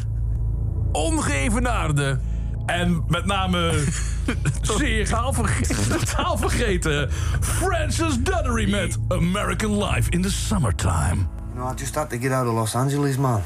Ongeëvenaarde, 0.95 2.19
En 2.67 3.05
met 3.09 3.27
name 3.27 3.85
zeer 4.79 5.07
totaal 5.89 6.39
vergeten. 6.39 7.11
Francis 7.41 8.17
Dunnery 8.23 8.71
met 8.71 8.99
American 9.09 9.85
Life 9.85 10.11
in 10.11 10.23
the 10.23 10.31
Summertime. 10.31 11.27
No, 11.55 11.71
I 11.71 11.73
just 11.77 11.95
had 11.95 12.11
to 12.11 12.19
get 12.19 12.33
out 12.33 12.47
of 12.47 12.55
Los 12.55 12.75
Angeles, 12.75 13.17
man. 13.17 13.43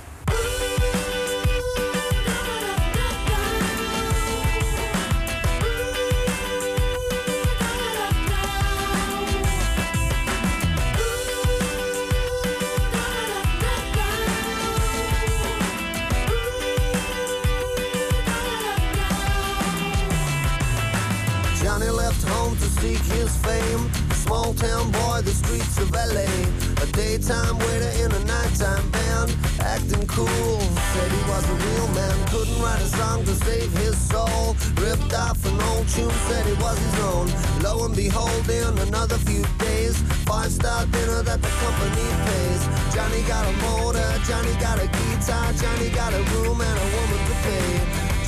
Write 32.68 32.82
a 32.82 32.88
song 33.00 33.24
to 33.24 33.34
save 33.46 33.72
his 33.78 33.96
soul. 33.96 34.54
Ripped 34.76 35.12
off 35.14 35.40
an 35.44 35.60
old 35.70 35.88
tune, 35.88 36.18
said 36.28 36.46
it 36.46 36.58
was 36.60 36.78
his 36.78 36.98
own. 37.10 37.26
Lo 37.64 37.84
and 37.86 37.96
behold, 37.96 38.48
in 38.48 38.74
another 38.88 39.18
few 39.28 39.44
days, 39.58 39.96
five 40.28 40.50
star 40.52 40.84
dinner 40.86 41.22
that 41.22 41.40
the 41.46 41.52
company 41.64 42.08
pays. 42.26 42.62
Johnny 42.94 43.22
got 43.32 43.44
a 43.52 43.54
motor, 43.66 44.10
Johnny 44.28 44.54
got 44.66 44.76
a 44.78 44.88
guitar, 44.98 45.46
Johnny 45.62 45.88
got 46.00 46.12
a 46.12 46.22
room 46.32 46.58
and 46.68 46.76
a 46.84 46.88
woman 46.96 47.20
to 47.28 47.34
pay. 47.46 47.70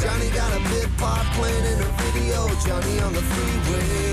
Johnny 0.02 0.30
got 0.40 0.50
a 0.58 0.60
big 0.72 0.88
part 0.96 1.26
playing 1.36 1.66
in 1.72 1.78
a 1.88 1.90
video, 2.02 2.40
Johnny 2.64 2.94
on 3.00 3.12
the 3.12 3.24
freeway. 3.32 4.10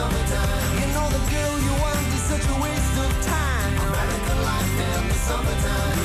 Summertime. 0.00 0.80
You 0.80 0.86
know 0.96 1.06
the 1.16 1.22
girl 1.34 1.54
you 1.66 1.72
want 1.84 2.06
is 2.16 2.24
such 2.32 2.46
a 2.54 2.56
waste 2.64 2.96
of 3.04 3.12
time. 3.36 3.72
American 3.88 4.38
life 4.50 4.76
in 4.88 5.00
the 5.10 5.18
summertime. 5.28 5.98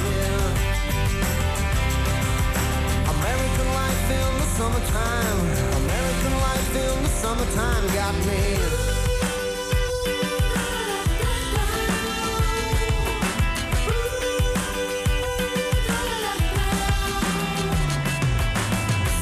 American 3.15 3.67
life 3.79 4.05
in 4.19 4.31
the 4.41 4.47
summertime. 4.57 5.39
American 5.81 6.33
life 6.47 6.71
in 6.83 6.95
the 7.05 7.13
summertime 7.23 7.83
got 7.99 8.15
me. 8.27 8.43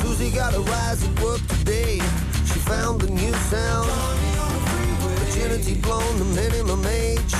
Susie 0.01 0.31
got 0.31 0.55
a 0.55 0.61
rise 0.61 1.01
at 1.07 1.13
work 1.21 1.41
today. 1.59 1.99
She 2.49 2.57
found 2.71 3.03
a 3.03 3.09
new 3.11 3.33
sound. 3.51 4.22
Virginity 5.43 5.75
blown 5.81 6.19
the 6.19 6.25
minimum 6.39 6.85
age. 6.85 7.33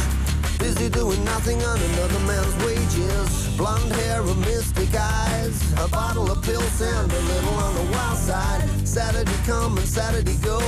Busy 0.60 0.90
doing 0.90 1.24
nothing 1.24 1.64
on 1.64 1.80
another 1.80 2.20
man's 2.28 2.54
wages. 2.66 3.56
Blonde 3.56 3.94
hair 3.94 4.22
and 4.22 4.42
mystic 4.42 4.94
eyes. 4.94 5.56
A 5.80 5.88
bottle 5.88 6.30
of 6.30 6.44
pills 6.44 6.82
and 6.82 7.10
a 7.10 7.20
little 7.32 7.54
on 7.54 7.74
the 7.76 7.92
wild 7.94 8.18
side. 8.18 8.62
Saturday 8.86 9.32
come 9.46 9.78
and 9.78 9.88
Saturday 9.88 10.36
go. 10.44 10.60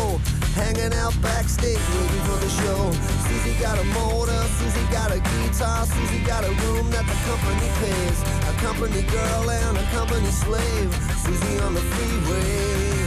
Hanging 0.55 0.93
out 0.93 1.13
backstage 1.21 1.83
waiting 1.99 2.23
for 2.23 2.39
the 2.39 2.49
show. 2.63 2.91
Susie 3.27 3.59
got 3.59 3.77
a 3.79 3.83
motor, 3.99 4.41
Susie 4.55 4.88
got 4.89 5.11
a 5.11 5.19
guitar, 5.19 5.86
Susie 5.86 6.23
got 6.23 6.45
a 6.45 6.51
room 6.63 6.89
that 6.91 7.05
the 7.05 7.17
company 7.27 7.67
pays. 7.83 8.17
A 8.47 8.53
company 8.63 9.01
girl 9.11 9.49
and 9.51 9.77
a 9.77 9.83
company 9.91 10.31
slave. 10.31 10.89
Susie 11.19 11.59
on 11.59 11.73
the 11.73 11.81
freeway. 11.81 13.05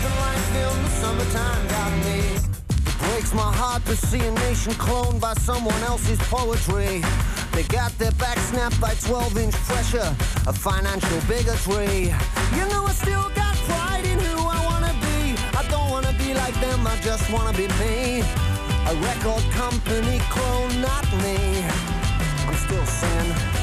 In 0.00 0.82
the 0.82 0.88
summertime 0.88 1.68
got 1.68 1.92
me. 2.04 2.20
It 2.70 2.98
breaks 3.04 3.34
my 3.34 3.52
heart 3.52 3.84
to 3.84 3.94
see 3.96 4.20
a 4.20 4.30
nation 4.30 4.72
cloned 4.72 5.20
by 5.20 5.34
someone 5.34 5.82
else's 5.82 6.18
poetry. 6.20 7.02
They 7.52 7.64
got 7.64 7.92
their 7.98 8.12
back 8.12 8.38
snapped 8.38 8.80
by 8.80 8.94
12 8.94 9.36
inch 9.36 9.54
pressure, 9.68 10.16
a 10.46 10.52
financial 10.52 11.20
bigotry. 11.28 12.14
You 12.56 12.64
know, 12.72 12.86
I 12.86 12.92
still 12.92 13.28
got 13.34 13.54
pride 13.68 14.06
in 14.06 14.18
who 14.18 14.38
I 14.40 14.58
wanna 14.64 14.94
be. 15.04 15.36
I 15.56 15.66
don't 15.68 15.90
wanna 15.90 16.14
be 16.18 16.32
like 16.32 16.54
them, 16.60 16.86
I 16.86 16.96
just 17.02 17.30
wanna 17.30 17.52
be 17.52 17.68
me. 17.80 18.22
A 18.88 18.94
record 19.08 19.44
company 19.52 20.18
clone, 20.30 20.80
not 20.80 21.04
me. 21.22 21.36
I'm 22.48 22.56
still 22.56 22.86
singing. 22.86 23.59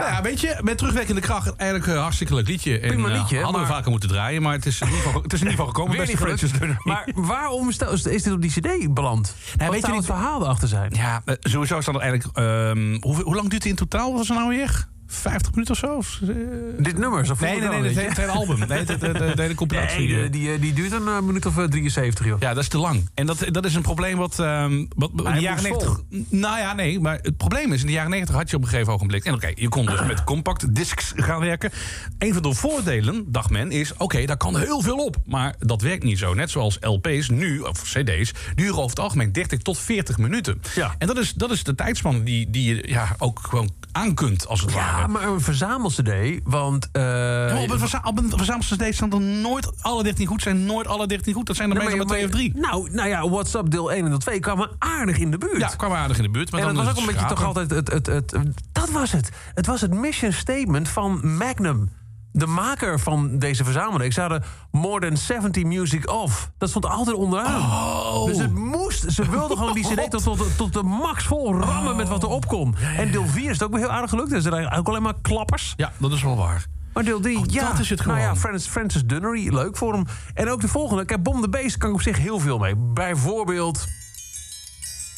The 0.00 0.04
Ja. 0.06 0.22
weet 0.22 0.40
je, 0.40 0.58
met 0.62 0.78
terugwerkende 0.78 1.20
kracht 1.20 1.56
eigenlijk 1.56 1.90
een 1.90 1.96
hartstikke 2.02 2.34
leuk 2.34 2.48
liedje. 2.48 2.78
En, 2.78 2.88
Prima 2.88 3.08
eh, 3.08 3.18
liedje, 3.18 3.40
hadden 3.42 3.60
we 3.60 3.66
vaker 3.66 3.90
moeten 3.90 4.08
draaien, 4.08 4.42
maar 4.42 4.52
het 4.52 4.66
is 4.66 4.80
in 4.80 4.86
ieder 4.86 5.02
geval, 5.02 5.22
het 5.22 5.32
is 5.32 5.40
in 5.40 5.46
ieder 5.46 5.58
geval 5.64 5.72
gekomen. 5.74 5.90
Weer 5.96 6.06
beste 6.18 6.44
niet 6.44 6.54
gelukt. 6.56 6.84
Maar 6.84 7.08
waarom 7.14 7.72
stel- 7.72 7.92
is 7.92 8.02
dit 8.02 8.32
op 8.32 8.42
die 8.42 8.50
cd 8.50 8.94
beland? 8.94 9.34
Wat 9.56 9.68
weet 9.68 9.74
je 9.74 9.80
zou 9.80 9.92
niet- 9.92 10.06
het 10.06 10.16
verhaal 10.16 10.42
erachter 10.42 10.68
zijn? 10.68 10.92
Ja, 10.94 11.22
eh, 11.24 11.34
sowieso 11.40 11.78
is 11.78 11.84
dat 11.84 11.94
er 11.94 12.00
eigenlijk... 12.00 12.36
ehm, 12.38 12.96
hoe, 13.00 13.22
hoe 13.22 13.34
lang 13.34 13.48
duurt 13.48 13.62
het 13.62 13.64
in 13.72 13.76
totaal, 13.76 14.12
was 14.12 14.28
het 14.28 14.36
nou 14.38 14.48
weer? 14.48 14.86
50 15.06 15.50
minuten 15.50 15.74
of 15.74 15.80
zo. 15.80 15.96
Of, 15.96 16.20
eh, 16.22 16.36
Dit 16.78 16.98
nummers? 16.98 17.30
Of 17.30 17.40
Nee, 17.40 17.60
nee, 17.60 17.68
nee, 17.68 17.82
het 17.82 17.96
hele, 17.96 18.08
het 18.08 18.16
hele 18.16 18.30
album. 18.30 18.58
Nee, 18.58 18.84
de 18.84 19.42
hele 19.42 19.54
compilatie. 19.54 20.08
Nee, 20.08 20.30
die, 20.30 20.58
die, 20.58 20.72
duurt 20.72 20.92
een 20.92 21.08
eh, 21.08 21.20
minuut 21.20 21.46
of 21.46 21.58
eh, 21.58 21.64
73, 21.64 22.26
joh. 22.26 22.40
Ja, 22.40 22.54
dat 22.54 22.62
is 22.62 22.68
te 22.68 22.78
lang. 22.78 23.08
En 23.14 23.26
dat, 23.26 23.46
dat 23.50 23.64
is 23.64 23.74
een 23.74 23.82
probleem 23.82 24.16
wat, 24.16 24.38
ehm, 24.38 24.84
wat 24.96 25.10
in 25.14 25.32
de 25.32 25.40
jaren 25.40 25.72
moest 25.72 25.86
90... 26.10 26.30
Nou 26.30 26.58
ja, 26.58 26.74
nee, 26.74 27.00
maar 27.00 27.18
het 27.22 27.36
probleem 27.36 27.72
is... 27.72 27.80
in 27.80 27.86
de 27.86 27.92
jaren 27.92 28.10
90 28.10 28.36
had 28.36 28.50
je 28.50 28.56
op 28.56 28.62
een 28.62 28.68
gegeven 28.68 28.92
ogenblik... 28.92 29.24
en 29.24 29.34
oké, 29.34 29.52
je 29.54 29.68
kon 29.68 29.86
dus 29.86 30.06
met 30.06 30.24
compact 30.24 30.74
discs 30.74 31.12
gaan 31.16 31.40
werken. 31.40 31.70
Een 32.18 32.32
van 32.32 32.42
de 32.42 32.54
voordelen, 32.54 33.24
dacht 33.32 33.50
men, 33.50 33.70
is... 33.70 33.92
oké, 33.96 34.24
daar 34.24 34.36
kan 34.36 34.58
heel 34.58 34.80
veel 34.80 34.96
op. 34.96 35.16
Maar 35.26 35.54
dat 35.58 35.82
werkt 35.82 36.04
niet 36.04 36.18
zo. 36.18 36.34
Net 36.34 36.50
zoals 36.50 36.78
LP's 36.80 37.28
nu, 37.28 37.60
of 37.60 37.82
CD's... 37.82 38.32
duren 38.54 38.76
over 38.76 38.90
het 38.90 39.00
algemeen 39.00 39.32
30 39.32 39.58
tot 39.58 39.78
40 39.78 40.18
minuten. 40.18 40.62
Ja. 40.74 40.94
En 40.98 41.06
dat 41.06 41.18
is, 41.18 41.32
dat 41.32 41.50
is 41.50 41.62
de 41.62 41.74
tijdspan 41.74 42.24
die, 42.24 42.50
die 42.50 42.74
je 42.74 42.88
ja, 42.88 43.14
ook 43.18 43.40
gewoon 43.42 43.70
aan 43.94 44.14
kunt, 44.14 44.46
als 44.48 44.60
het 44.60 44.70
Ja, 44.72 44.76
ware. 44.76 45.08
maar 45.08 45.22
een 45.22 45.40
verzamel-cd, 45.40 46.40
want... 46.44 46.88
eh, 46.92 47.02
Ja, 47.02 47.62
op 47.62 47.70
een 47.70 47.78
verza- 47.78 48.00
op 48.04 48.18
een 48.18 48.30
verzamel-cd 48.36 48.94
staan 48.94 49.12
er 49.12 49.20
nooit 49.20 49.82
alle 49.82 50.02
13 50.02 50.26
goed. 50.26 50.42
Zijn 50.42 50.64
nooit 50.66 50.86
alle 50.86 51.06
13 51.06 51.34
goed. 51.34 51.46
Dat 51.46 51.56
zijn 51.56 51.68
er 51.70 51.74
Nee, 51.76 51.84
meestal 51.86 52.06
maar 52.06 52.14
twee 52.14 52.24
of 52.28 52.32
drie. 52.34 52.52
Nou, 52.56 52.90
nou 52.90 53.08
ja, 53.08 53.28
What's 53.28 53.54
Up 53.54 53.70
deel 53.70 53.92
1 53.92 54.02
en 54.04 54.08
deel 54.08 54.18
2 54.18 54.40
kwamen 54.40 54.70
aardig 54.78 55.18
in 55.18 55.30
de 55.30 55.38
buurt. 55.38 55.58
Ja, 55.58 55.68
kwamen 55.68 55.96
aardig 55.98 56.16
in 56.16 56.22
de 56.22 56.30
buurt. 56.30 56.50
Maar 56.50 56.60
en 56.60 56.66
dan 56.66 56.74
dat 56.76 56.84
was 56.84 56.94
ook 56.94 57.00
een 57.00 57.14
beetje 57.14 57.28
toch 57.28 57.44
altijd 57.44 57.70
het, 57.70 57.92
het, 57.92 58.06
het, 58.06 58.34
Dat 58.72 58.90
was 58.90 59.12
het. 59.12 59.30
Het 59.54 59.66
was 59.66 59.80
het 59.80 59.94
mission 59.94 60.32
statement 60.32 60.88
van 60.88 61.36
Magnum. 61.36 61.88
De 62.36 62.46
maker 62.46 63.00
van 63.00 63.38
deze 63.38 63.64
verzameling. 63.64 64.12
Ze 64.12 64.20
hadden 64.20 64.42
more 64.70 65.00
than 65.06 65.16
70 65.16 65.64
music 65.64 66.10
off. 66.10 66.50
Dat 66.58 66.68
stond 66.68 66.86
altijd 66.86 67.16
onderaan. 67.16 67.60
Oh. 67.60 68.24
Dus 68.24 68.38
het 68.38 68.54
moest. 68.54 69.12
Ze 69.12 69.30
wilden 69.30 69.56
gewoon 69.56 69.74
die 69.74 69.86
CD 69.94 70.10
tot, 70.10 70.22
tot, 70.22 70.56
tot 70.56 70.72
de 70.72 70.82
max 70.82 71.24
vol 71.24 71.60
rammen 71.60 71.96
met 71.96 72.08
wat 72.08 72.22
erop 72.22 72.46
kon. 72.46 72.76
En 72.96 73.10
deel 73.10 73.26
4 73.26 73.44
is 73.44 73.50
het 73.50 73.62
ook 73.62 73.70
weer 73.70 73.80
heel 73.80 73.90
aardig 73.90 74.10
gelukt. 74.10 74.32
Er 74.32 74.42
zijn 74.42 74.70
ook 74.70 74.88
alleen 74.88 75.02
maar 75.02 75.14
klappers. 75.22 75.74
Ja, 75.76 75.92
dat 75.98 76.12
is 76.12 76.22
wel 76.22 76.36
waar. 76.36 76.66
Maar 76.92 77.04
deel 77.04 77.20
3, 77.20 77.40
ja, 77.46 77.70
dat 77.70 77.78
is 77.78 77.90
het 77.90 78.04
Nou 78.04 78.18
ja, 78.18 78.24
gewoon. 78.24 78.38
Francis, 78.38 78.68
Francis 78.68 79.04
Dunnery, 79.04 79.54
leuk 79.54 79.76
voor 79.76 79.92
hem. 79.92 80.04
En 80.34 80.50
ook 80.50 80.60
de 80.60 80.68
volgende. 80.68 81.04
Kijk, 81.04 81.22
Bomb 81.22 81.42
the 81.42 81.48
Bass 81.48 81.76
kan 81.76 81.88
ik 81.88 81.94
op 81.94 82.02
zich 82.02 82.18
heel 82.18 82.38
veel 82.38 82.58
mee. 82.58 82.76
Bijvoorbeeld 82.76 83.86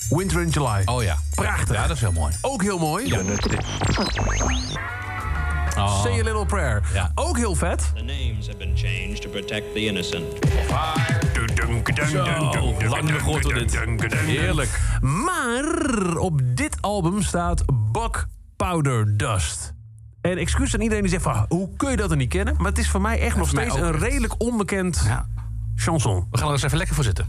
Winter 0.08 0.42
in 0.42 0.48
July. 0.48 0.82
Oh 0.84 1.02
ja. 1.02 1.16
Prachtig. 1.34 1.76
Ja, 1.76 1.86
dat 1.86 1.96
is 1.96 2.02
heel 2.02 2.12
mooi. 2.12 2.32
Ook 2.40 2.62
heel 2.62 2.78
mooi. 2.78 3.08
Oh. 5.76 6.02
Say 6.02 6.20
a 6.20 6.22
Little 6.22 6.46
Prayer. 6.46 6.82
Ja. 6.94 7.10
Ook 7.14 7.36
heel 7.36 7.54
vet. 7.54 7.90
The 7.94 8.02
names 8.02 8.46
have 8.46 8.58
been 8.58 8.76
changed 8.76 9.22
to 9.22 9.28
protect 9.28 9.74
the 9.74 9.86
innocent. 9.86 10.24
Zo, 12.10 12.24
lang 12.88 14.00
dit. 14.00 14.14
Heerlijk. 14.14 14.80
Maar 15.00 16.16
op 16.16 16.40
dit 16.44 16.76
album 16.80 17.22
staat 17.22 17.62
Buck 17.92 18.26
Powder 18.56 19.16
Dust. 19.16 19.74
En 20.20 20.38
excuus 20.38 20.74
aan 20.74 20.80
iedereen 20.80 21.02
die 21.02 21.12
zegt 21.12 21.22
van... 21.22 21.44
hoe 21.48 21.68
kun 21.76 21.90
je 21.90 21.96
dat 21.96 22.10
er 22.10 22.16
niet 22.16 22.28
kennen? 22.28 22.54
Maar 22.58 22.66
het 22.66 22.78
is 22.78 22.88
voor 22.88 23.00
mij 23.00 23.20
echt 23.20 23.36
nog 23.36 23.48
steeds 23.48 23.74
een 23.74 23.98
redelijk 23.98 24.34
onbekend 24.38 25.02
Ja. 25.06 25.26
chanson. 25.76 26.26
We 26.30 26.38
gaan 26.38 26.46
er 26.46 26.52
eens 26.52 26.62
even 26.62 26.76
lekker 26.78 26.94
voor 26.94 27.04
zitten. 27.04 27.26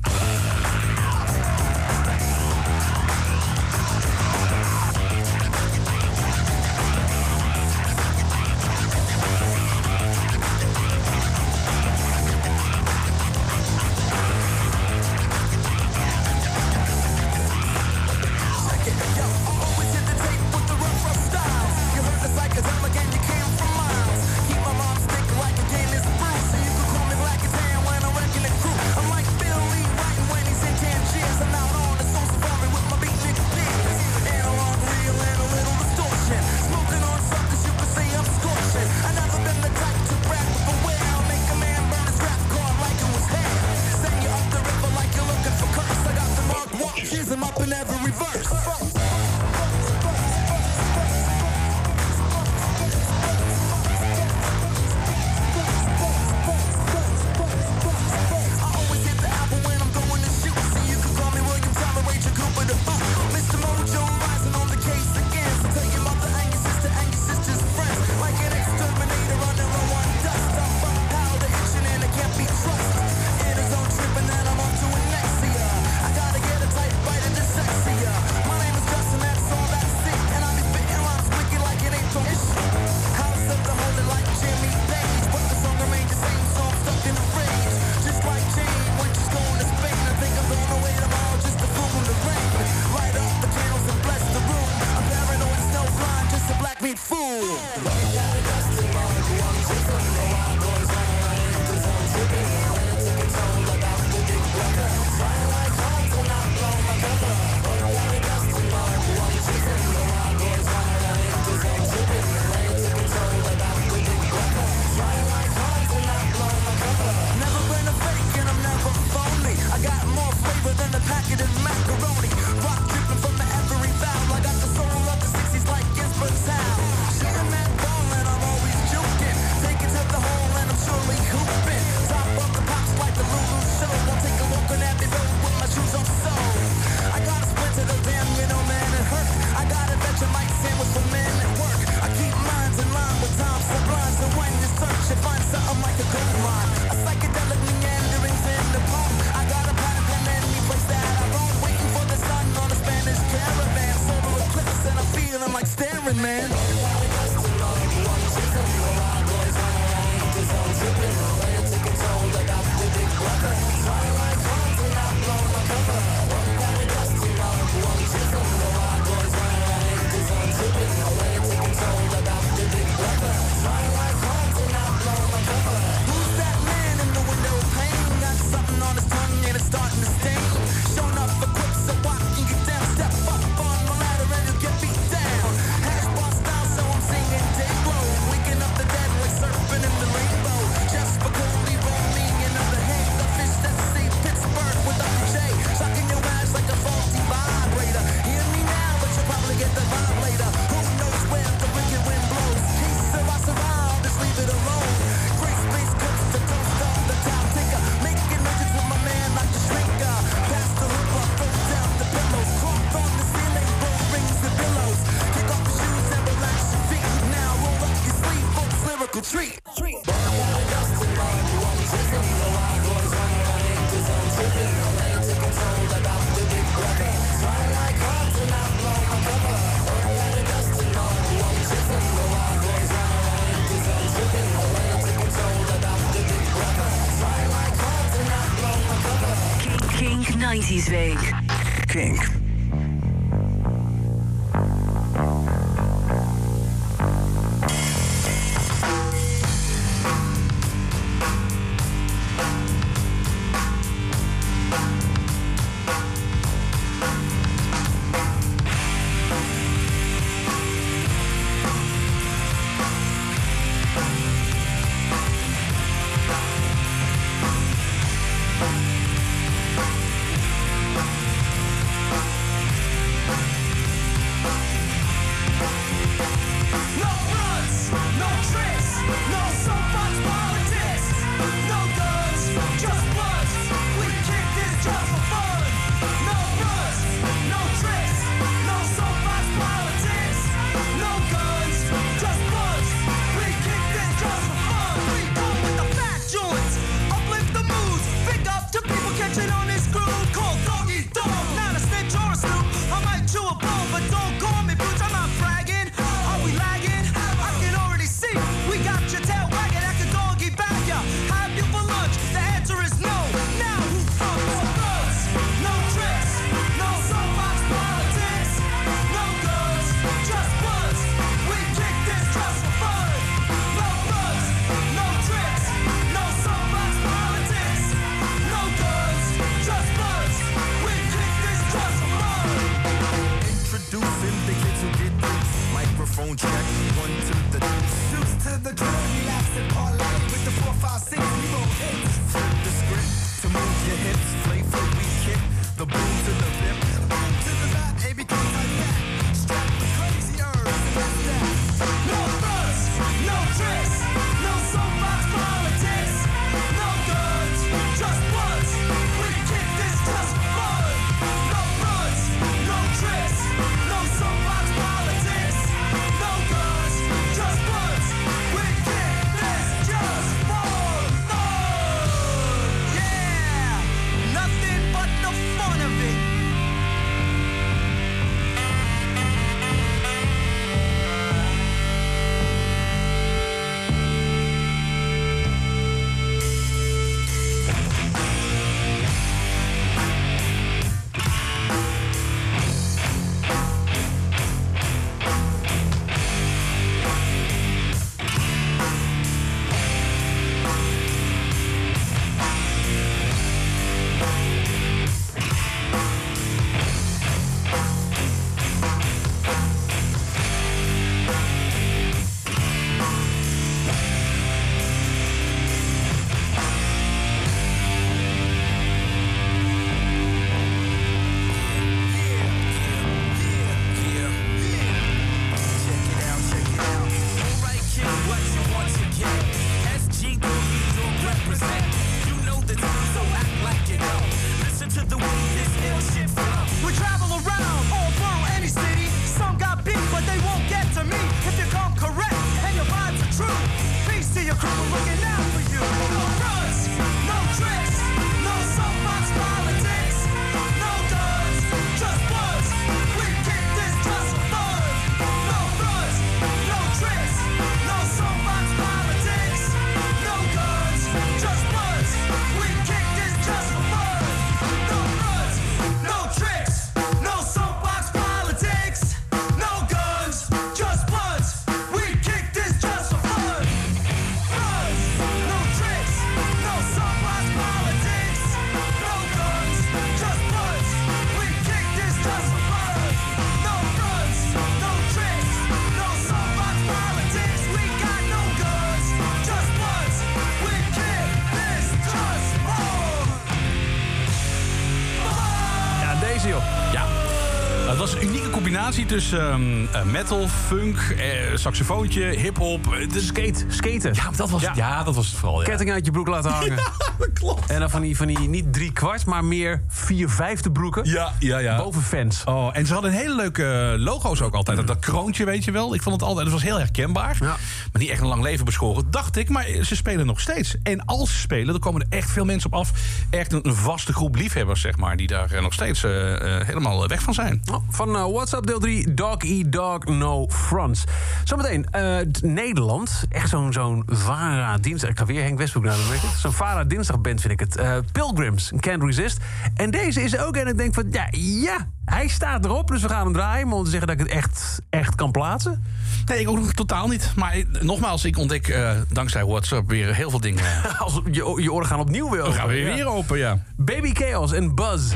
Um, 499.17 499.86
Eh, 499.97 500.03
metal, 500.03 500.47
funk, 500.47 500.97
eh, 500.97 501.55
saxofoontje, 501.55 502.23
hip-hop. 502.23 502.93
Eh, 502.93 503.09
de 503.09 503.21
skate, 503.21 503.65
skaten. 503.67 504.13
Ja, 504.13 504.31
dat 504.35 504.49
was, 504.49 504.61
ja. 504.61 504.71
ja 504.75 505.03
dat 505.03 505.15
was 505.15 505.27
het 505.27 505.35
vooral. 505.35 505.63
Ketting 505.63 505.91
uit 505.91 506.05
je 506.05 506.11
broek 506.11 506.27
laten 506.27 506.51
hangen. 506.57 506.75
Dat 507.17 507.33
klopt. 507.33 507.71
En 507.71 507.79
dan 507.79 507.89
van 507.89 508.01
die, 508.01 508.17
van 508.17 508.27
die 508.27 508.39
niet 508.39 508.73
drie 508.73 508.91
kwart, 508.91 509.25
maar 509.25 509.45
meer 509.45 509.81
vier 509.87 510.29
vijfde 510.29 510.71
broeken. 510.71 511.05
Ja, 511.05 511.33
ja, 511.39 511.57
ja. 511.57 511.77
Boven 511.77 512.01
fans. 512.01 512.43
Oh, 512.43 512.69
en 512.73 512.85
ze 512.85 512.93
hadden 512.93 513.11
hele 513.11 513.35
leuke 513.35 513.95
logo's 513.97 514.41
ook 514.41 514.53
altijd. 514.53 514.79
Mm. 514.79 514.85
Dat 514.85 514.99
kroontje, 514.99 515.45
weet 515.45 515.63
je 515.63 515.71
wel. 515.71 515.93
Ik 515.93 516.01
vond 516.01 516.15
het 516.15 516.29
altijd, 516.29 516.45
dat 516.45 516.53
was 516.53 516.63
heel 516.63 516.77
herkenbaar. 516.77 517.37
Ja. 517.39 517.45
Maar 517.91 518.01
niet 518.01 518.09
echt 518.09 518.21
een 518.21 518.27
lang 518.27 518.43
leven 518.43 518.65
beschoren, 518.65 519.11
dacht 519.11 519.37
ik. 519.37 519.49
Maar 519.49 519.65
ze 519.81 519.95
spelen 519.95 520.25
nog 520.25 520.39
steeds. 520.39 520.75
En 520.83 521.05
als 521.05 521.31
ze 521.31 521.39
spelen, 521.39 521.67
dan 521.67 521.79
komen 521.79 522.01
er 522.01 522.17
echt 522.17 522.31
veel 522.31 522.45
mensen 522.45 522.71
op 522.71 522.79
af. 522.79 522.91
Echt 523.29 523.53
een, 523.53 523.75
vaste 523.75 524.13
groep 524.13 524.35
liefhebbers, 524.35 524.81
zeg 524.81 524.97
maar. 524.97 525.17
Die 525.17 525.27
daar 525.27 525.61
nog 525.61 525.73
steeds 525.73 526.01
helemaal 526.01 527.07
weg 527.07 527.21
van 527.21 527.33
zijn. 527.33 527.61
Oh, 527.71 527.83
van 527.89 528.11
WhatsApp 528.11 528.67
deel 528.67 528.79
3, 528.79 529.13
Dog 529.13 529.37
Eat 529.37 529.71
Dog. 529.71 529.86
No 529.95 530.47
Fronts. 530.49 531.03
Zometeen, 531.43 531.87
uh, 531.95 532.17
Nederland. 532.41 533.23
Echt 533.29 533.49
zo'n 533.49 533.73
zo'n 533.73 534.03
Vara 534.05 534.77
dinsdag. 534.77 535.09
Ik 535.09 535.17
ga 535.17 535.25
weer 535.25 535.43
Henk 535.43 535.57
Westbroek 535.57 535.83
naar 535.83 535.95
de 535.95 536.19
Zo'n 536.37 536.51
Vara 536.51 536.83
dinsdag 536.83 537.19
band 537.19 537.41
vind 537.41 537.53
ik 537.53 537.59
het. 537.59 537.77
Eh, 537.77 537.97
Pilgrims, 538.11 538.71
Can't 538.79 539.03
Resist. 539.03 539.37
En 539.75 539.91
deze 539.91 540.21
is 540.21 540.37
ook. 540.37 540.55
En 540.55 540.67
ik 540.67 540.77
denk 540.77 540.93
van, 540.93 541.07
ja, 541.11 541.27
ja, 541.31 541.87
hij 542.05 542.27
staat 542.27 542.65
erop. 542.65 542.87
Dus 542.87 543.01
we 543.01 543.09
gaan 543.09 543.23
hem 543.23 543.33
draaien. 543.33 543.67
Maar 543.67 543.77
om 543.77 543.83
te 543.83 543.89
zeggen 543.89 544.07
dat 544.07 544.19
ik 544.19 544.25
het 544.25 544.35
echt, 544.35 544.81
echt 544.89 545.15
kan 545.15 545.31
plaatsen. 545.31 545.83
Nee, 546.25 546.39
ik 546.39 546.49
ook 546.49 546.59
nog 546.59 546.73
totaal 546.73 547.07
niet. 547.07 547.31
Maar 547.35 547.63
nogmaals, 547.79 548.25
ik 548.25 548.37
ontdek 548.37 548.67
eh, 548.67 548.91
dankzij 549.09 549.45
WhatsApp 549.45 549.89
weer 549.89 550.15
heel 550.15 550.29
veel 550.29 550.39
dingen. 550.39 550.63
Als, 550.99 551.21
je, 551.31 551.57
je 551.61 551.73
oren 551.73 551.87
gaan 551.87 551.99
opnieuw 551.99 552.29
weer 552.29 552.41
open. 552.41 552.53
We 552.53 552.59
gaan 552.59 552.67
weer, 552.67 552.93
weer 552.93 553.07
open, 553.07 553.37
ja. 553.37 553.59
Baby 553.75 554.13
Chaos 554.13 554.51
en 554.51 554.75
Buzz. 554.75 555.13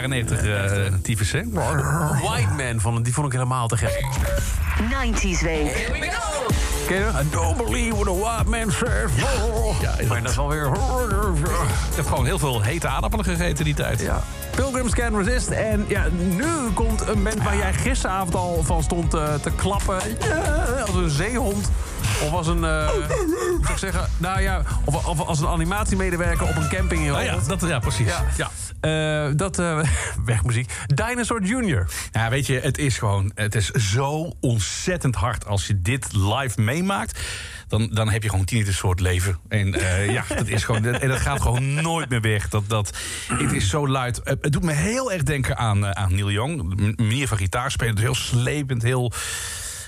Jaren 0.00 0.26
90 0.28 0.44
uh, 0.44 0.94
tyfus, 1.02 1.32
hè? 1.32 1.42
White 2.20 2.52
Man, 2.56 2.80
vond, 2.80 3.04
die 3.04 3.14
vond 3.14 3.26
ik 3.26 3.32
helemaal 3.32 3.68
te 3.68 3.76
gek. 3.76 4.04
90s 4.80 5.42
week. 5.42 5.90
Ken 6.86 6.98
je 6.98 7.04
dat? 7.12 7.22
I 7.22 7.30
don't 7.30 7.56
believe 7.56 7.96
what 7.96 8.08
a 8.08 8.14
white 8.14 8.50
man 8.50 8.72
says. 8.72 9.10
Ja, 9.80 10.06
maar 10.08 10.22
dat 10.22 10.30
is 10.30 10.36
wel 10.36 10.48
weer... 10.48 10.66
Ik 11.90 11.96
heb 11.96 12.06
gewoon 12.06 12.24
heel 12.24 12.38
veel 12.38 12.62
hete 12.62 12.88
aardappelen 12.88 13.24
gegeten 13.24 13.64
die 13.64 13.74
tijd. 13.74 14.00
Ja. 14.00 14.22
Pilgrims 14.56 14.94
Can 14.94 15.22
Resist. 15.22 15.48
En 15.48 15.84
ja, 15.88 16.06
nu 16.12 16.70
komt 16.74 17.08
een 17.08 17.22
band 17.22 17.42
waar 17.42 17.56
jij 17.56 17.72
gisteravond 17.72 18.34
al 18.34 18.62
van 18.62 18.82
stond 18.82 19.14
uh, 19.14 19.34
te 19.34 19.50
klappen. 19.50 19.98
Ja, 20.20 20.82
als 20.86 20.94
een 20.94 21.10
zeehond. 21.10 21.70
Of 22.24 22.32
als 22.32 22.46
een, 22.46 22.62
uh, 22.62 22.88
hoe 22.88 23.58
zou 23.60 23.72
ik 23.72 23.78
zeggen, 23.78 24.08
nou 24.16 24.40
ja, 24.40 24.62
of, 24.84 25.06
of, 25.06 25.20
als 25.20 25.40
een 25.40 25.48
animatiemedewerker 25.48 26.48
op 26.48 26.56
een 26.56 26.68
camping 26.68 27.02
in 27.02 27.14
oh 27.14 27.22
ja, 27.22 27.36
dat, 27.46 27.60
ja, 27.60 27.78
precies. 27.78 28.06
Ja. 28.06 28.24
ja. 28.36 28.50
Uh, 28.80 29.30
dat, 29.36 29.58
uh, 29.58 29.82
wegmuziek. 30.24 30.72
Dinosaur 30.86 31.42
Jr. 31.42 31.88
Ja, 32.12 32.30
weet 32.30 32.46
je, 32.46 32.60
het 32.60 32.78
is 32.78 32.98
gewoon, 32.98 33.32
het 33.34 33.54
is 33.54 33.70
zo 33.70 34.36
ontzettend 34.40 35.14
hard 35.14 35.46
als 35.46 35.66
je 35.66 35.80
dit 35.80 36.06
live 36.12 36.60
meemaakt. 36.60 37.20
Dan, 37.68 37.88
dan 37.92 38.10
heb 38.10 38.22
je 38.22 38.28
gewoon 38.28 38.44
een 38.48 38.74
soort 38.74 39.00
leven. 39.00 39.38
En 39.48 39.74
uh, 39.74 40.12
ja, 40.16 40.24
dat 40.28 40.48
is 40.48 40.64
gewoon, 40.64 40.84
en 40.84 41.08
dat 41.08 41.20
gaat 41.20 41.40
gewoon 41.40 41.74
nooit 41.74 42.08
meer 42.08 42.20
weg. 42.20 42.48
Dat, 42.48 42.68
dat, 42.68 42.96
het 43.28 43.52
is 43.52 43.68
zo 43.68 43.88
luid. 43.88 44.20
Het 44.24 44.52
doet 44.52 44.62
me 44.62 44.72
heel 44.72 45.12
erg 45.12 45.22
denken 45.22 45.56
aan, 45.56 45.96
aan 45.96 46.14
Neil 46.14 46.30
Young. 46.30 46.76
De 46.76 46.92
manier 46.96 47.28
van 47.28 47.36
gitaar 47.36 47.70
spelen, 47.70 47.98
heel 47.98 48.14
slepend, 48.14 48.82
heel... 48.82 49.12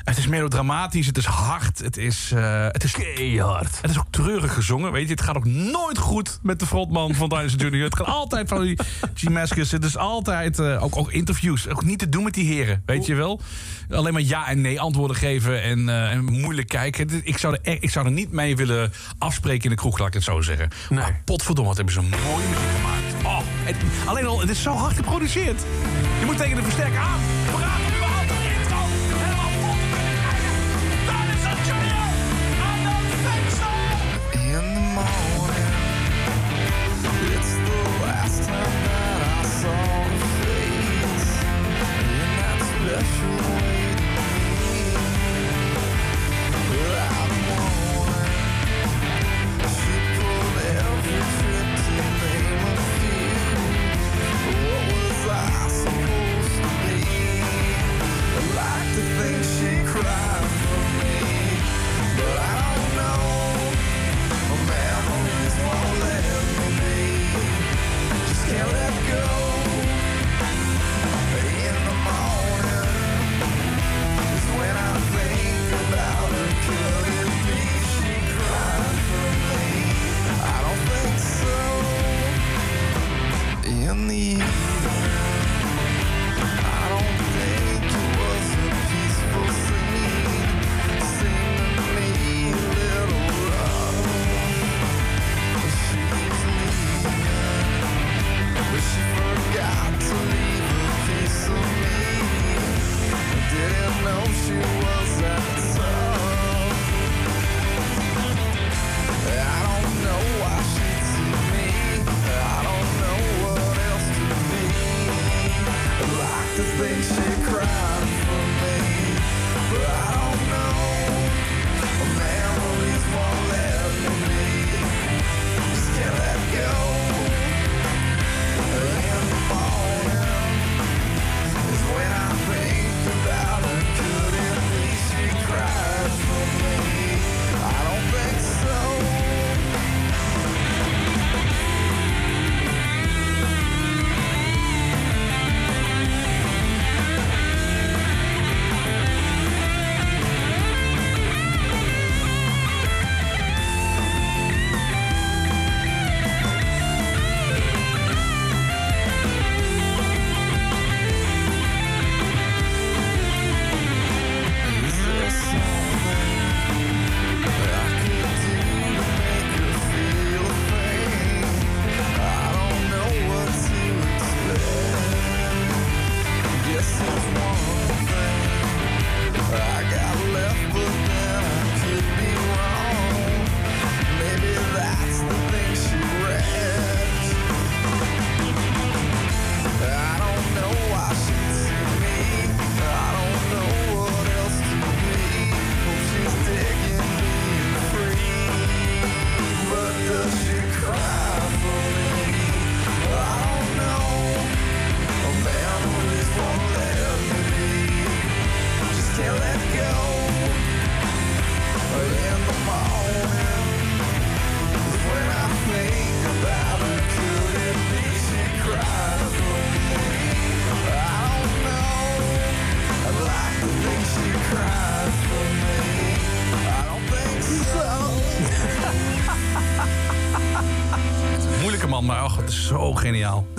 Het 0.04 0.18
is 0.18 0.26
melodramatisch, 0.26 1.06
het 1.06 1.16
is 1.16 1.24
hard, 1.24 1.78
het 1.78 1.96
is, 1.96 2.30
uh, 2.34 2.66
het 2.68 2.84
is 2.84 2.92
keihard. 2.92 3.78
Het 3.80 3.90
is 3.90 3.98
ook 3.98 4.06
treurig 4.10 4.54
gezongen, 4.54 4.92
weet 4.92 5.04
je. 5.06 5.10
Het 5.10 5.22
gaat 5.22 5.36
ook 5.36 5.44
nooit 5.44 5.98
goed 5.98 6.38
met 6.42 6.58
de 6.58 6.66
frontman 6.66 7.14
van 7.14 7.28
Dinosaur 7.28 7.60
Junior. 7.60 7.84
Het 7.84 7.96
gaat 7.96 8.06
altijd 8.06 8.48
van 8.48 8.62
die 8.62 8.78
G-Mascus. 9.14 9.70
Het 9.70 9.84
is 9.84 9.96
altijd, 9.96 10.58
uh, 10.58 10.82
ook, 10.82 10.96
ook 10.96 11.12
interviews, 11.12 11.68
ook 11.68 11.84
niet 11.84 11.98
te 11.98 12.08
doen 12.08 12.24
met 12.24 12.34
die 12.34 12.46
heren, 12.54 12.82
weet 12.86 13.06
je 13.06 13.14
wel. 13.14 13.40
Alleen 13.90 14.12
maar 14.12 14.22
ja 14.22 14.48
en 14.48 14.60
nee 14.60 14.80
antwoorden 14.80 15.16
geven 15.16 15.62
en, 15.62 15.78
uh, 15.78 16.10
en 16.10 16.24
moeilijk 16.24 16.68
kijken. 16.68 17.20
Ik 17.24 17.38
zou, 17.38 17.56
er, 17.62 17.82
ik 17.82 17.90
zou 17.90 18.06
er 18.06 18.12
niet 18.12 18.32
mee 18.32 18.56
willen 18.56 18.92
afspreken 19.18 19.64
in 19.64 19.70
de 19.70 19.76
kroeg, 19.76 19.98
laat 19.98 20.08
ik 20.08 20.14
het 20.14 20.22
zo 20.22 20.40
zeggen. 20.40 20.68
Nee. 20.88 20.98
Maar 20.98 21.22
potverdomme, 21.24 21.74
wat 21.74 21.76
hebben 21.76 21.94
ze 21.94 22.00
mooie 22.00 22.48
muziek 22.48 22.68
gemaakt. 22.76 23.24
Oh, 23.24 23.38
het, 23.44 23.76
alleen 24.06 24.26
al, 24.26 24.40
het 24.40 24.50
is 24.50 24.62
zo 24.62 24.72
hard 24.72 24.96
geproduceerd. 24.96 25.60
Je 26.18 26.24
moet 26.26 26.36
tegen 26.36 26.56
de 26.56 26.62
versterker 26.62 26.98
aan. 26.98 27.20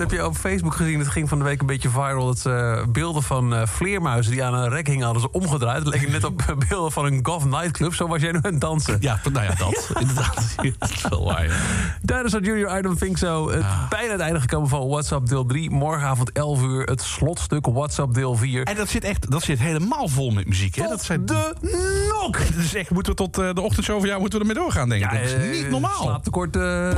Heb 0.09 0.11
je 0.11 0.25
op 0.25 0.35
Facebook 0.35 0.73
gezien. 0.73 0.99
Het 0.99 1.07
ging 1.07 1.29
van 1.29 1.37
de 1.37 1.43
week 1.43 1.61
een 1.61 1.65
beetje 1.65 1.89
viral. 1.89 2.25
Dat 2.25 2.39
ze 2.39 2.83
beelden 2.89 3.23
van 3.23 3.53
eh, 3.53 3.67
vleermuizen 3.67 4.31
die 4.31 4.43
aan 4.43 4.53
een 4.53 4.69
rek 4.69 4.87
hingen 4.87 5.03
hadden 5.05 5.21
ze 5.21 5.31
omgedraaid. 5.31 5.85
Het 5.85 5.93
leek 5.93 6.09
net 6.09 6.23
op 6.23 6.41
eh, 6.41 6.55
beelden 6.69 6.91
van 6.91 7.05
een 7.05 7.19
golf 7.23 7.45
nightclub. 7.45 7.93
Zo 7.93 8.07
was 8.07 8.21
jij 8.21 8.31
nu 8.31 8.37
aan 8.41 8.51
het 8.51 8.61
dansen. 8.61 8.97
Ja, 8.99 9.19
nou 9.31 9.45
ja, 9.45 9.55
dat. 9.55 9.89
Inderdaad. 9.99 10.55
Dat 10.79 10.89
is 10.89 11.05
wel 11.09 11.23
waar, 11.23 11.45
ja. 11.45 11.53
Tijdens 12.05 12.33
dat 12.33 12.45
Junior 12.45 12.77
I 12.77 12.81
Don't 12.81 12.99
Think 12.99 13.17
So. 13.17 13.49
Het 13.49 13.65
bijna 13.89 14.11
het 14.11 14.21
einde 14.21 14.39
gekomen 14.39 14.69
van 14.69 14.87
WhatsApp 14.87 15.27
deel 15.27 15.45
3. 15.45 15.69
Morgenavond 15.69 16.31
11 16.31 16.61
uur 16.61 16.83
het 16.83 17.01
slotstuk 17.01 17.65
WhatsApp 17.65 18.13
deel 18.13 18.35
4. 18.35 18.63
En 18.63 18.75
dat 18.75 18.89
zit 18.89 19.03
echt 19.03 19.31
dat 19.31 19.43
zit 19.43 19.59
helemaal 19.59 20.07
vol 20.07 20.31
met 20.31 20.47
muziek. 20.47 20.75
Hè? 20.75 20.87
Dat 20.87 21.03
zijn 21.03 21.25
de 21.25 21.53
nok! 22.23 22.37
Dat 22.55 22.63
is 22.63 22.75
echt, 22.75 22.89
moeten 22.89 23.11
we 23.11 23.17
tot 23.17 23.37
eh, 23.37 23.53
de 23.53 23.61
ochtendshow 23.61 23.99
van 23.99 24.07
jou 24.07 24.19
moeten 24.19 24.39
we 24.39 24.45
ermee 24.45 24.63
doorgaan, 24.63 24.89
denk 24.89 25.03
ik. 25.03 25.11
dat 25.11 25.19
is 25.19 25.33
eh, 25.33 25.51
niet 25.51 25.69
normaal. 25.69 26.01
Slaaptekort 26.01 26.55
eh, 26.55 26.89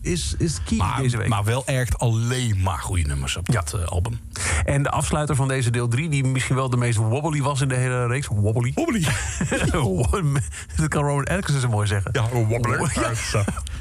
is, 0.00 0.34
is 0.38 0.58
key 0.64 0.78
Maar, 0.78 1.00
deze 1.00 1.16
week. 1.16 1.28
maar 1.28 1.44
wel 1.44 1.66
echt 1.66 1.98
alleen 1.98 2.60
maar 2.62 2.78
goede 2.78 3.02
nummers 3.02 3.36
op 3.36 3.52
dat 3.52 3.86
album. 3.86 4.20
En 4.64 4.82
de 4.82 4.90
afsluiter 4.90 5.36
van 5.36 5.48
deze 5.48 5.70
deel 5.70 5.88
3, 5.88 6.08
die 6.08 6.24
misschien 6.24 6.56
wel 6.56 6.70
de 6.70 6.76
meest 6.76 6.98
wobbly 6.98 7.42
was 7.42 7.60
in 7.60 7.68
de 7.68 7.74
hele 7.74 8.06
reeks. 8.06 8.26
Wobbly? 8.26 8.72
Wobbly. 8.74 9.06
dat 10.76 10.88
kan 10.88 11.04
Rowan 11.04 11.24
Atkinson 11.24 11.60
zo 11.60 11.68
mooi 11.68 11.86
zeggen. 11.86 12.10
Ja, 12.14 12.28
wobbly. 12.28 12.76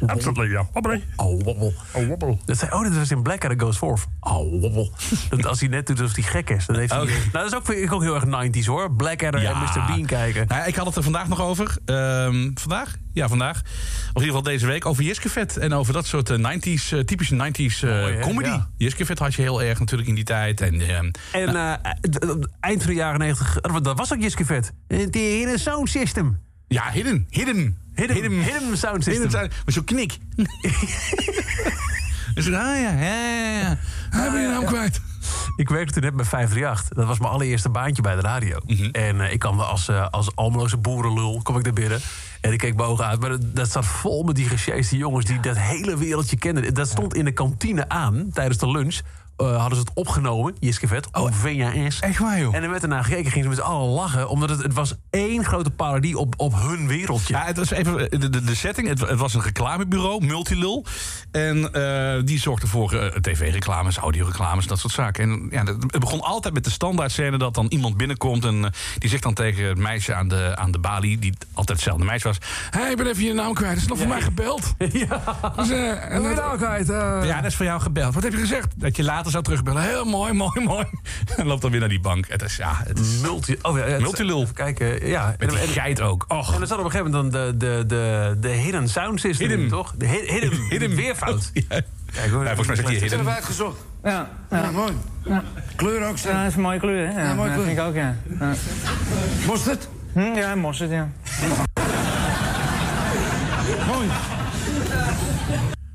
Absoluut, 0.05 0.51
ja. 0.51 0.68
Wobbly. 0.73 1.03
Oh, 1.15 1.43
wobbel. 1.43 1.73
Oh, 1.91 2.07
wobbel. 2.07 2.39
Dat 2.45 2.57
zei, 2.57 2.72
oh, 2.72 2.84
dit 2.84 2.97
was 2.97 3.11
in 3.11 3.22
Black 3.22 3.53
Goes 3.57 3.77
Forth. 3.77 4.07
Oh, 4.19 4.61
wobbel. 4.61 4.91
Dat 5.30 5.45
als 5.45 5.59
hij 5.59 5.69
net 5.69 5.88
doet 5.88 5.99
alsof 5.99 6.15
hij 6.15 6.23
gek 6.23 6.49
is, 6.49 6.65
dan 6.65 6.76
heeft 6.76 6.91
hij... 6.91 7.03
Nou, 7.03 7.30
dat 7.31 7.45
is 7.45 7.55
ook, 7.55 7.65
vind 7.65 7.77
ik 7.77 7.93
ook 7.93 8.01
heel 8.01 8.15
erg 8.15 8.26
90s 8.26 8.65
hoor. 8.65 8.91
Blackadder 8.91 9.45
en 9.45 9.57
Mr. 9.57 9.84
Bean 9.88 10.05
kijken. 10.05 10.47
Nou, 10.47 10.68
ik 10.68 10.76
had 10.85 10.95
het 10.95 11.05
er 11.05 11.11
vandaag 11.11 11.27
nog 11.27 11.41
over. 11.41 11.77
Ehm, 11.85 12.49
vandaag? 12.53 12.95
Ja, 13.13 13.27
vandaag. 13.27 13.57
Of 13.59 13.65
in 14.07 14.07
ieder 14.13 14.23
geval 14.27 14.41
deze 14.41 14.65
week. 14.65 14.85
Over 14.85 15.03
Jiskevet. 15.03 15.57
En 15.57 15.73
over 15.73 15.93
dat 15.93 16.05
soort 16.05 16.29
eh, 16.29 16.37
90s, 16.37 16.91
eh, 16.91 16.99
typische 16.99 17.35
90s 17.35 17.83
eh, 17.83 17.89
Mooi, 17.89 18.19
comedy. 18.19 18.47
Ja. 18.49 18.69
Jiskevet 18.77 19.19
had 19.19 19.33
je 19.33 19.41
heel 19.41 19.61
erg 19.63 19.79
natuurlijk 19.79 20.09
in 20.09 20.15
die 20.15 20.23
tijd. 20.23 20.61
En, 20.61 20.81
En 21.31 21.55
eh, 21.55 21.73
het- 22.01 22.47
eind 22.59 22.81
van 22.83 22.91
de 22.91 22.97
jaren 22.97 23.19
90, 23.19 23.57
eh, 23.59 23.75
dat 23.81 23.97
was 23.97 24.13
ook 24.13 24.21
Jiskevet. 24.21 24.71
Het 24.87 25.15
hele 25.15 25.57
sound 25.57 25.89
system. 25.89 26.39
ja, 26.67 26.91
hidden. 26.91 27.27
Hidden. 27.29 27.77
Hidden, 27.95 28.31
hidden 28.43 28.77
sound 28.77 29.03
system. 29.03 29.13
Hidden 29.23 29.31
sound- 29.31 29.51
Maar 29.65 29.73
zo'n 29.73 29.83
knik. 29.83 30.17
dus, 32.35 32.45
ah 32.45 32.51
ja, 32.51 32.75
ja, 32.77 32.91
ja, 32.99 33.59
ja. 33.59 33.77
Ah, 34.11 34.31
ben 34.31 34.41
je 34.41 34.47
naam 34.47 34.65
kwijt. 34.65 35.01
Ik 35.55 35.69
werkte 35.69 35.93
toen 35.93 36.03
net 36.03 36.15
bij 36.15 36.26
538. 36.26 36.97
Dat 36.97 37.07
was 37.07 37.19
mijn 37.19 37.31
allereerste 37.31 37.69
baantje 37.69 38.01
bij 38.01 38.15
de 38.15 38.22
radio. 38.22 38.57
Mhm. 38.65 38.89
En 38.91 39.22
eh, 39.22 39.34
ik 39.34 39.39
kwam 39.39 39.59
er 39.59 39.65
als, 39.65 39.88
eh, 39.88 40.07
als 40.09 40.35
Almeloze 40.35 40.77
boerenlul, 40.77 41.39
kom 41.43 41.57
ik 41.57 41.63
daar 41.63 41.73
binnen. 41.73 41.99
En 42.41 42.51
ik 42.51 42.57
keek 42.57 42.76
bogen 42.76 43.05
uit. 43.05 43.19
Maar 43.19 43.30
dat, 43.30 43.55
dat 43.55 43.72
zat 43.72 43.85
vol 43.85 44.23
met 44.23 44.35
die 44.35 44.47
gesjeeste 44.47 44.97
jongens 44.97 45.26
die 45.26 45.39
dat 45.39 45.57
hele 45.57 45.97
wereldje 45.97 46.38
kenden. 46.38 46.73
Dat 46.73 46.88
stond 46.88 47.15
in 47.15 47.26
de 47.26 47.31
kantine 47.31 47.89
aan 47.89 48.30
tijdens 48.34 48.57
de 48.57 48.72
lunch. 48.72 48.99
Eh, 49.41 49.59
hadden 49.59 49.77
ze 49.77 49.84
het 49.84 49.91
opgenomen, 49.93 50.55
Jiskevet, 50.59 51.07
op 51.11 51.34
VHS. 51.34 51.99
Echt 51.99 52.19
waar, 52.19 52.39
joh. 52.39 52.55
En 52.55 52.63
er 52.63 52.69
werd 52.69 52.84
ernaar 52.84 53.03
gekeken, 53.03 53.31
gingen 53.31 53.43
ze 53.43 53.49
met 53.55 53.65
z'n 53.65 53.72
allen 53.72 53.89
lachen. 53.89 54.30
Omdat 54.30 54.49
het, 54.49 54.63
het 54.63 54.73
was 54.73 54.93
één 55.09 55.45
grote 55.45 55.69
parodie 55.72 56.18
op, 56.18 56.34
op 56.38 56.53
hun 56.55 56.88
wereldje. 56.88 57.34
Ja, 57.34 57.45
het 57.45 57.57
was 57.57 57.72
even 57.72 58.09
de, 58.19 58.30
de, 58.30 58.43
de 58.43 58.55
setting. 58.55 58.88
Het, 58.88 58.99
het 58.99 59.19
was 59.19 59.34
een 59.34 59.41
reclamebureau, 59.41 60.26
Multilul. 60.26 60.85
En 61.31 61.73
eh, 61.73 62.22
die 62.26 62.39
zorgde 62.39 62.68
voor 62.68 62.93
eh, 62.93 63.15
tv-reclames, 63.22 63.97
audioreclames, 63.97 64.68
dat 64.68 64.80
soort 64.80 64.93
zaken. 64.93 65.23
En 65.23 65.47
ja, 65.51 65.63
het 65.63 65.99
begon 65.99 66.22
altijd 66.22 66.53
met 66.53 66.63
de 66.63 66.69
standaard 66.72 67.11
scène 67.11 67.38
dat 67.38 67.53
dan 67.53 67.65
iemand 67.69 67.97
binnenkomt 67.97 68.45
en 68.45 68.73
die 68.97 69.09
zegt 69.09 69.23
dan 69.23 69.34
tegen 69.34 69.65
het 69.65 69.77
meisje 69.77 70.13
aan 70.13 70.27
de, 70.27 70.51
aan 70.55 70.72
de 70.72 70.80
balie, 70.80 71.19
die 71.19 71.34
altijd 71.53 71.77
hetzelfde 71.77 72.05
meisje 72.05 72.27
was: 72.27 72.38
Hé, 72.69 72.80
hey, 72.81 72.91
ik 72.91 72.97
ben 72.97 73.07
even 73.07 73.23
je 73.23 73.34
naam 73.34 73.53
kwijt. 73.53 73.72
Er 73.76 73.81
is 73.81 73.88
nog 73.88 73.97
voor 73.97 74.07
mij 74.07 74.22
gebeld. 74.22 74.73
Ja. 74.91 75.22
Dus, 75.55 75.69
en 75.69 76.23
dat- 76.23 76.35
Ja, 77.26 77.35
dat 77.41 77.45
is 77.51 77.55
voor 77.55 77.65
jou 77.65 77.81
gebeld. 77.81 78.13
Wat 78.13 78.23
heb 78.23 78.31
je 78.31 78.38
gezegd? 78.39 78.73
Dat 78.76 78.95
je 78.95 79.03
later 79.03 79.30
zou 79.31 79.43
terugbellen. 79.43 79.81
Heel 79.83 80.05
mooi, 80.05 80.33
mooi, 80.33 80.59
mooi. 80.65 80.85
En 81.37 81.45
loopt 81.45 81.61
dan 81.61 81.71
weer 81.71 81.79
naar 81.79 81.89
die 81.89 81.99
bank. 81.99 82.25
Het 82.27 82.41
is, 82.41 82.55
ja, 82.55 82.71
het 82.83 82.99
is 82.99 83.07
Multi, 83.21 83.57
oh 83.61 83.77
ja, 83.77 83.83
het- 83.83 84.01
Multilul. 84.01 84.41
Even 84.41 84.53
kijken, 84.55 85.07
ja. 85.07 85.35
Met 85.39 85.49
die 85.49 85.59
En- 85.59 85.67
geit 85.67 86.01
ook. 86.01 86.25
Och. 86.27 86.53
En 86.55 86.61
er 86.61 86.67
zat 86.67 86.77
op 86.79 86.85
een 86.85 86.91
gegeven 86.91 87.11
moment 87.11 87.33
dan 87.33 87.49
de, 87.49 87.57
de, 87.57 87.85
de, 87.87 88.35
de 88.39 88.47
hidden 88.49 88.89
sound 88.89 89.19
system, 89.19 89.47
Hidden. 89.49 89.67
toch? 89.67 89.93
De 89.97 90.07
hi- 90.07 90.31
hidden, 90.31 90.59
hidden 90.69 90.95
weerfout. 90.95 91.51
Ja. 91.69 91.81
Kijk, 92.13 92.31
hoor, 92.31 92.43
Ja, 92.43 92.55
volgens 92.55 92.67
mij 92.67 92.75
hij 92.75 92.85
Hebben 92.85 93.01
hidden. 93.09 93.23
we 93.25 93.31
uitgezocht? 93.31 93.77
Ja, 94.03 94.29
ja. 94.49 94.71
mooi. 94.71 94.91
Kleur 95.75 96.03
ook, 96.07 96.15
Ja, 96.15 96.21
zeg. 96.21 96.35
dat 96.37 96.47
is 96.47 96.55
een 96.55 96.61
mooie 96.61 96.79
kleur, 96.79 97.07
hè? 97.13 97.21
Ja, 97.27 97.33
mooie 97.33 97.49
ja, 97.49 97.53
kleur. 97.55 97.67
vind 97.67 97.77
ik 97.79 97.83
ook, 97.85 97.95
ja. 97.95 98.15
ja. 98.39 98.53
Mosterd? 99.47 99.87
Hm, 100.13 100.19
ja, 100.19 100.55
mosterd, 100.55 100.89
ja. 100.91 101.09
Mooi. 103.87 104.07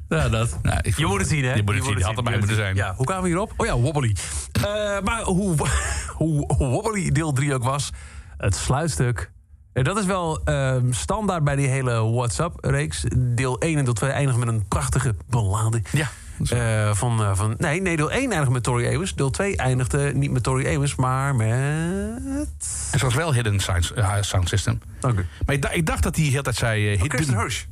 Ja, 0.08 0.28
dat. 0.28 0.58
Nou, 0.62 0.78
ik 0.82 0.96
Je 0.96 1.06
moet 1.06 1.18
het 1.18 1.28
zien, 1.28 1.44
hè? 1.44 1.54
Je 1.54 1.62
moet 1.62 1.74
het 1.74 1.84
zien. 1.84 1.94
Die 1.94 2.04
had 2.04 2.16
erbij 2.16 2.38
moeten 2.38 2.56
zijn. 2.56 2.74
Ja, 2.76 2.94
hoe 2.96 3.04
kwamen 3.06 3.22
we 3.22 3.28
hierop? 3.28 3.52
Oh 3.56 3.66
ja, 3.66 3.76
wobbly. 3.76 4.16
Eh, 4.52 4.62
maar 5.04 5.22
hoe, 5.22 5.54
hoe 6.16 6.46
wobbly 6.58 7.10
deel 7.10 7.32
3 7.32 7.54
ook 7.54 7.64
was, 7.64 7.90
het 8.36 8.54
sluitstuk... 8.56 9.30
En 9.72 9.84
dat 9.84 9.98
is 9.98 10.04
wel 10.04 10.40
ehm, 10.44 10.92
standaard 10.92 11.44
bij 11.44 11.56
die 11.56 11.66
hele 11.68 12.10
WhatsApp-reeks. 12.10 13.04
Deel 13.18 13.58
1 13.58 13.78
en 13.78 13.84
deel 13.84 13.92
2 13.92 14.10
eindigen 14.10 14.38
met 14.40 14.48
een 14.48 14.68
prachtige 14.68 15.14
ballade. 15.28 15.82
Ja. 15.92 16.08
Eh, 16.48 16.94
van, 16.94 17.22
eh, 17.22 17.30
van, 17.36 17.54
nee, 17.58 17.80
nee, 17.80 17.96
deel 17.96 18.10
1 18.12 18.30
eindigde 18.30 18.50
met 18.52 18.62
Tori 18.62 18.94
Amos. 18.94 19.14
Deel 19.14 19.30
2 19.30 19.56
eindigde 19.56 20.12
niet 20.14 20.30
met 20.30 20.42
Tori 20.42 20.74
Amos, 20.74 20.94
maar 20.94 21.34
met... 21.34 22.88
Het 22.90 23.00
was 23.00 23.14
wel 23.14 23.34
hidden 23.34 23.60
sound, 23.60 23.90
eh, 23.90 24.14
sound 24.20 24.48
system. 24.48 24.80
Oké. 25.00 25.26
Maar 25.46 25.54
ik, 25.54 25.62
dacht- 25.62 25.74
ik 25.74 25.86
dacht 25.86 26.02
dat 26.02 26.14
hij 26.16 26.24
de 26.24 26.30
hele 26.30 26.42
tijd 26.42 26.56
zei... 26.56 26.84
eh, 26.84 26.90
hidden. 26.90 27.08
Kirsten 27.08 27.38
Hirsch. 27.38 27.64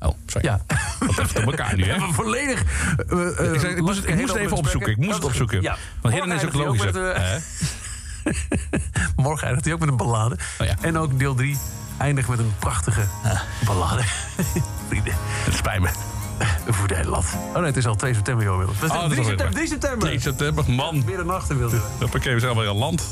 Oh, 0.00 0.14
sorry. 0.26 0.46
Ja. 0.48 0.60
Wat 0.98 1.16
heeft 1.16 1.36
op 1.38 1.44
elkaar 1.44 1.76
nu, 1.76 1.84
hè? 1.84 1.92
Ja, 1.94 1.98
maar 1.98 2.12
volledig. 2.12 2.62
eh, 3.08 3.38
eh, 3.38 3.52
Ik, 3.54 3.60
zei, 3.60 3.74
ik 3.74 3.80
moest, 3.80 3.96
het- 4.00 4.08
ik 4.08 4.14
moest 4.16 4.32
het 4.32 4.42
even 4.42 4.56
opzoeken. 4.56 4.90
Ik 4.90 4.96
moest 4.96 5.14
het 5.14 5.24
opzoeken. 5.24 5.62
Ja. 5.62 5.76
Want 6.00 6.14
hidden 6.14 6.32
is 6.36 6.44
ook 6.44 6.52
logisch. 6.54 6.86
ook 6.86 6.92
met, 6.92 7.42
Morgen 9.16 9.46
eindigt 9.46 9.64
hij 9.64 9.74
ook 9.74 9.80
met 9.80 9.88
een 9.88 9.96
ballade. 9.96 10.36
Oh 10.60 10.66
ja. 10.66 10.74
En 10.80 10.98
ook 10.98 11.18
deel 11.18 11.34
3 11.34 11.58
eindigt 11.98 12.28
met 12.28 12.38
een 12.38 12.52
prachtige 12.58 13.00
ballade. 13.64 14.02
Vrienden, 14.88 15.12
Het 15.44 15.54
spijt 15.54 15.80
me. 15.80 15.88
voor 16.68 16.86
lat. 17.06 17.24
Oh 17.48 17.54
nee, 17.56 17.64
het 17.64 17.76
is 17.76 17.86
al 17.86 17.94
2 17.96 18.14
september, 18.14 18.44
joh. 18.44 18.56
Willem. 18.58 18.74
Oh, 18.74 18.90
dat 18.90 19.10
3 19.10 19.10
is 19.10 19.18
alweer 19.18 19.24
september. 19.24 19.44
waar. 19.44 19.52
3 19.54 19.68
september. 19.68 20.08
3 20.08 20.20
september, 20.20 20.70
man. 20.70 21.04
Weer 21.04 21.18
een 21.20 21.26
wilde. 21.58 21.80
Hoppakee, 22.00 22.34
we 22.34 22.40
zijn 22.40 22.52
alweer 22.52 22.68
aan 22.68 22.76
land. 22.76 23.04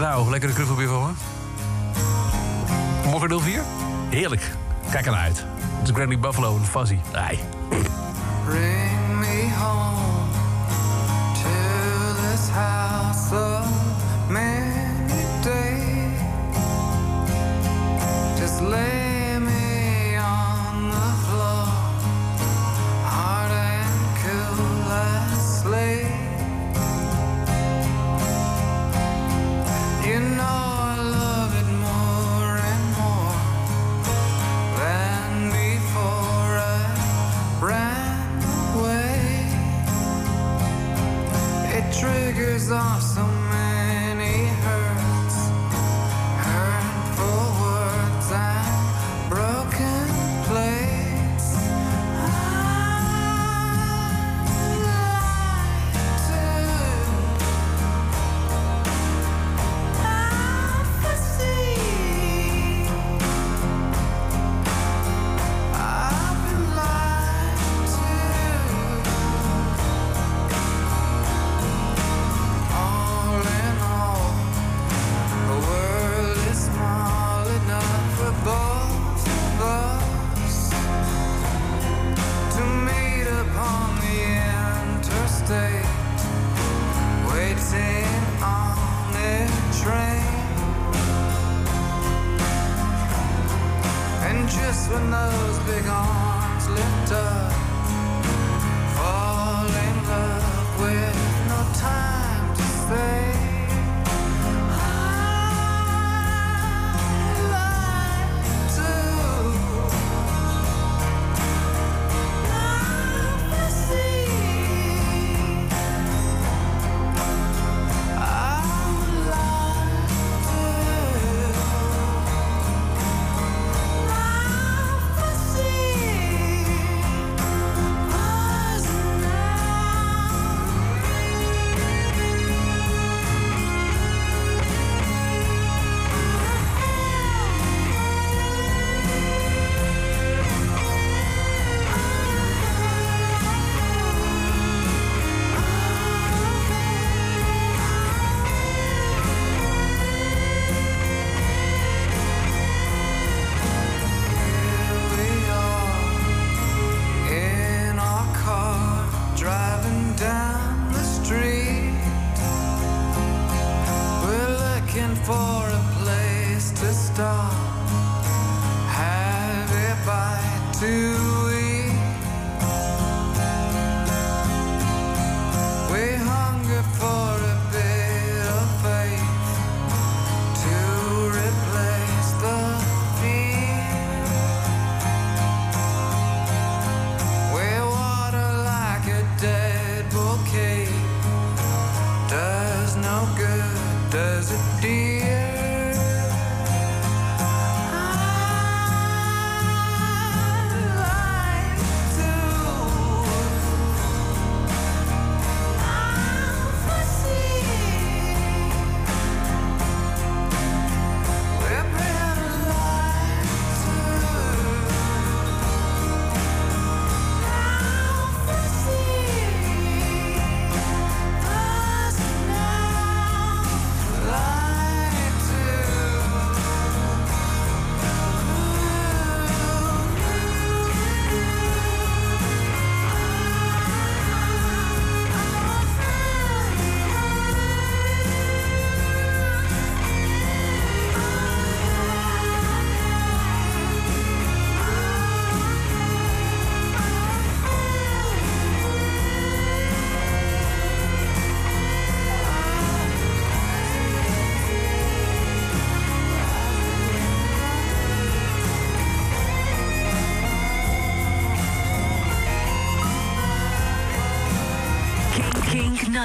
Nou, 0.00 0.30
lekkere 0.30 0.52
kruffelbeer 0.52 0.88
voor 0.88 1.06
me. 1.06 1.12
Morgen 3.10 3.28
deel 3.28 3.40
4? 3.40 3.62
Heerlijk. 4.08 4.50
Kijk 4.90 5.06
ernaar 5.06 5.20
uit. 5.20 5.44
Het 5.78 5.88
is 5.88 5.94
Granny 5.94 6.18
Buffalo 6.18 6.56
en 6.56 6.64
Fuzzy. 6.64 6.98
Nee. 7.12 7.38
Bring 8.44 9.18
me 9.18 9.50
home 9.58 10.30
to 11.34 11.48
this 12.22 12.48
house 12.48 12.95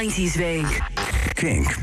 90s 0.01 0.35
Week. 0.37 0.81
Kink. 1.35 1.80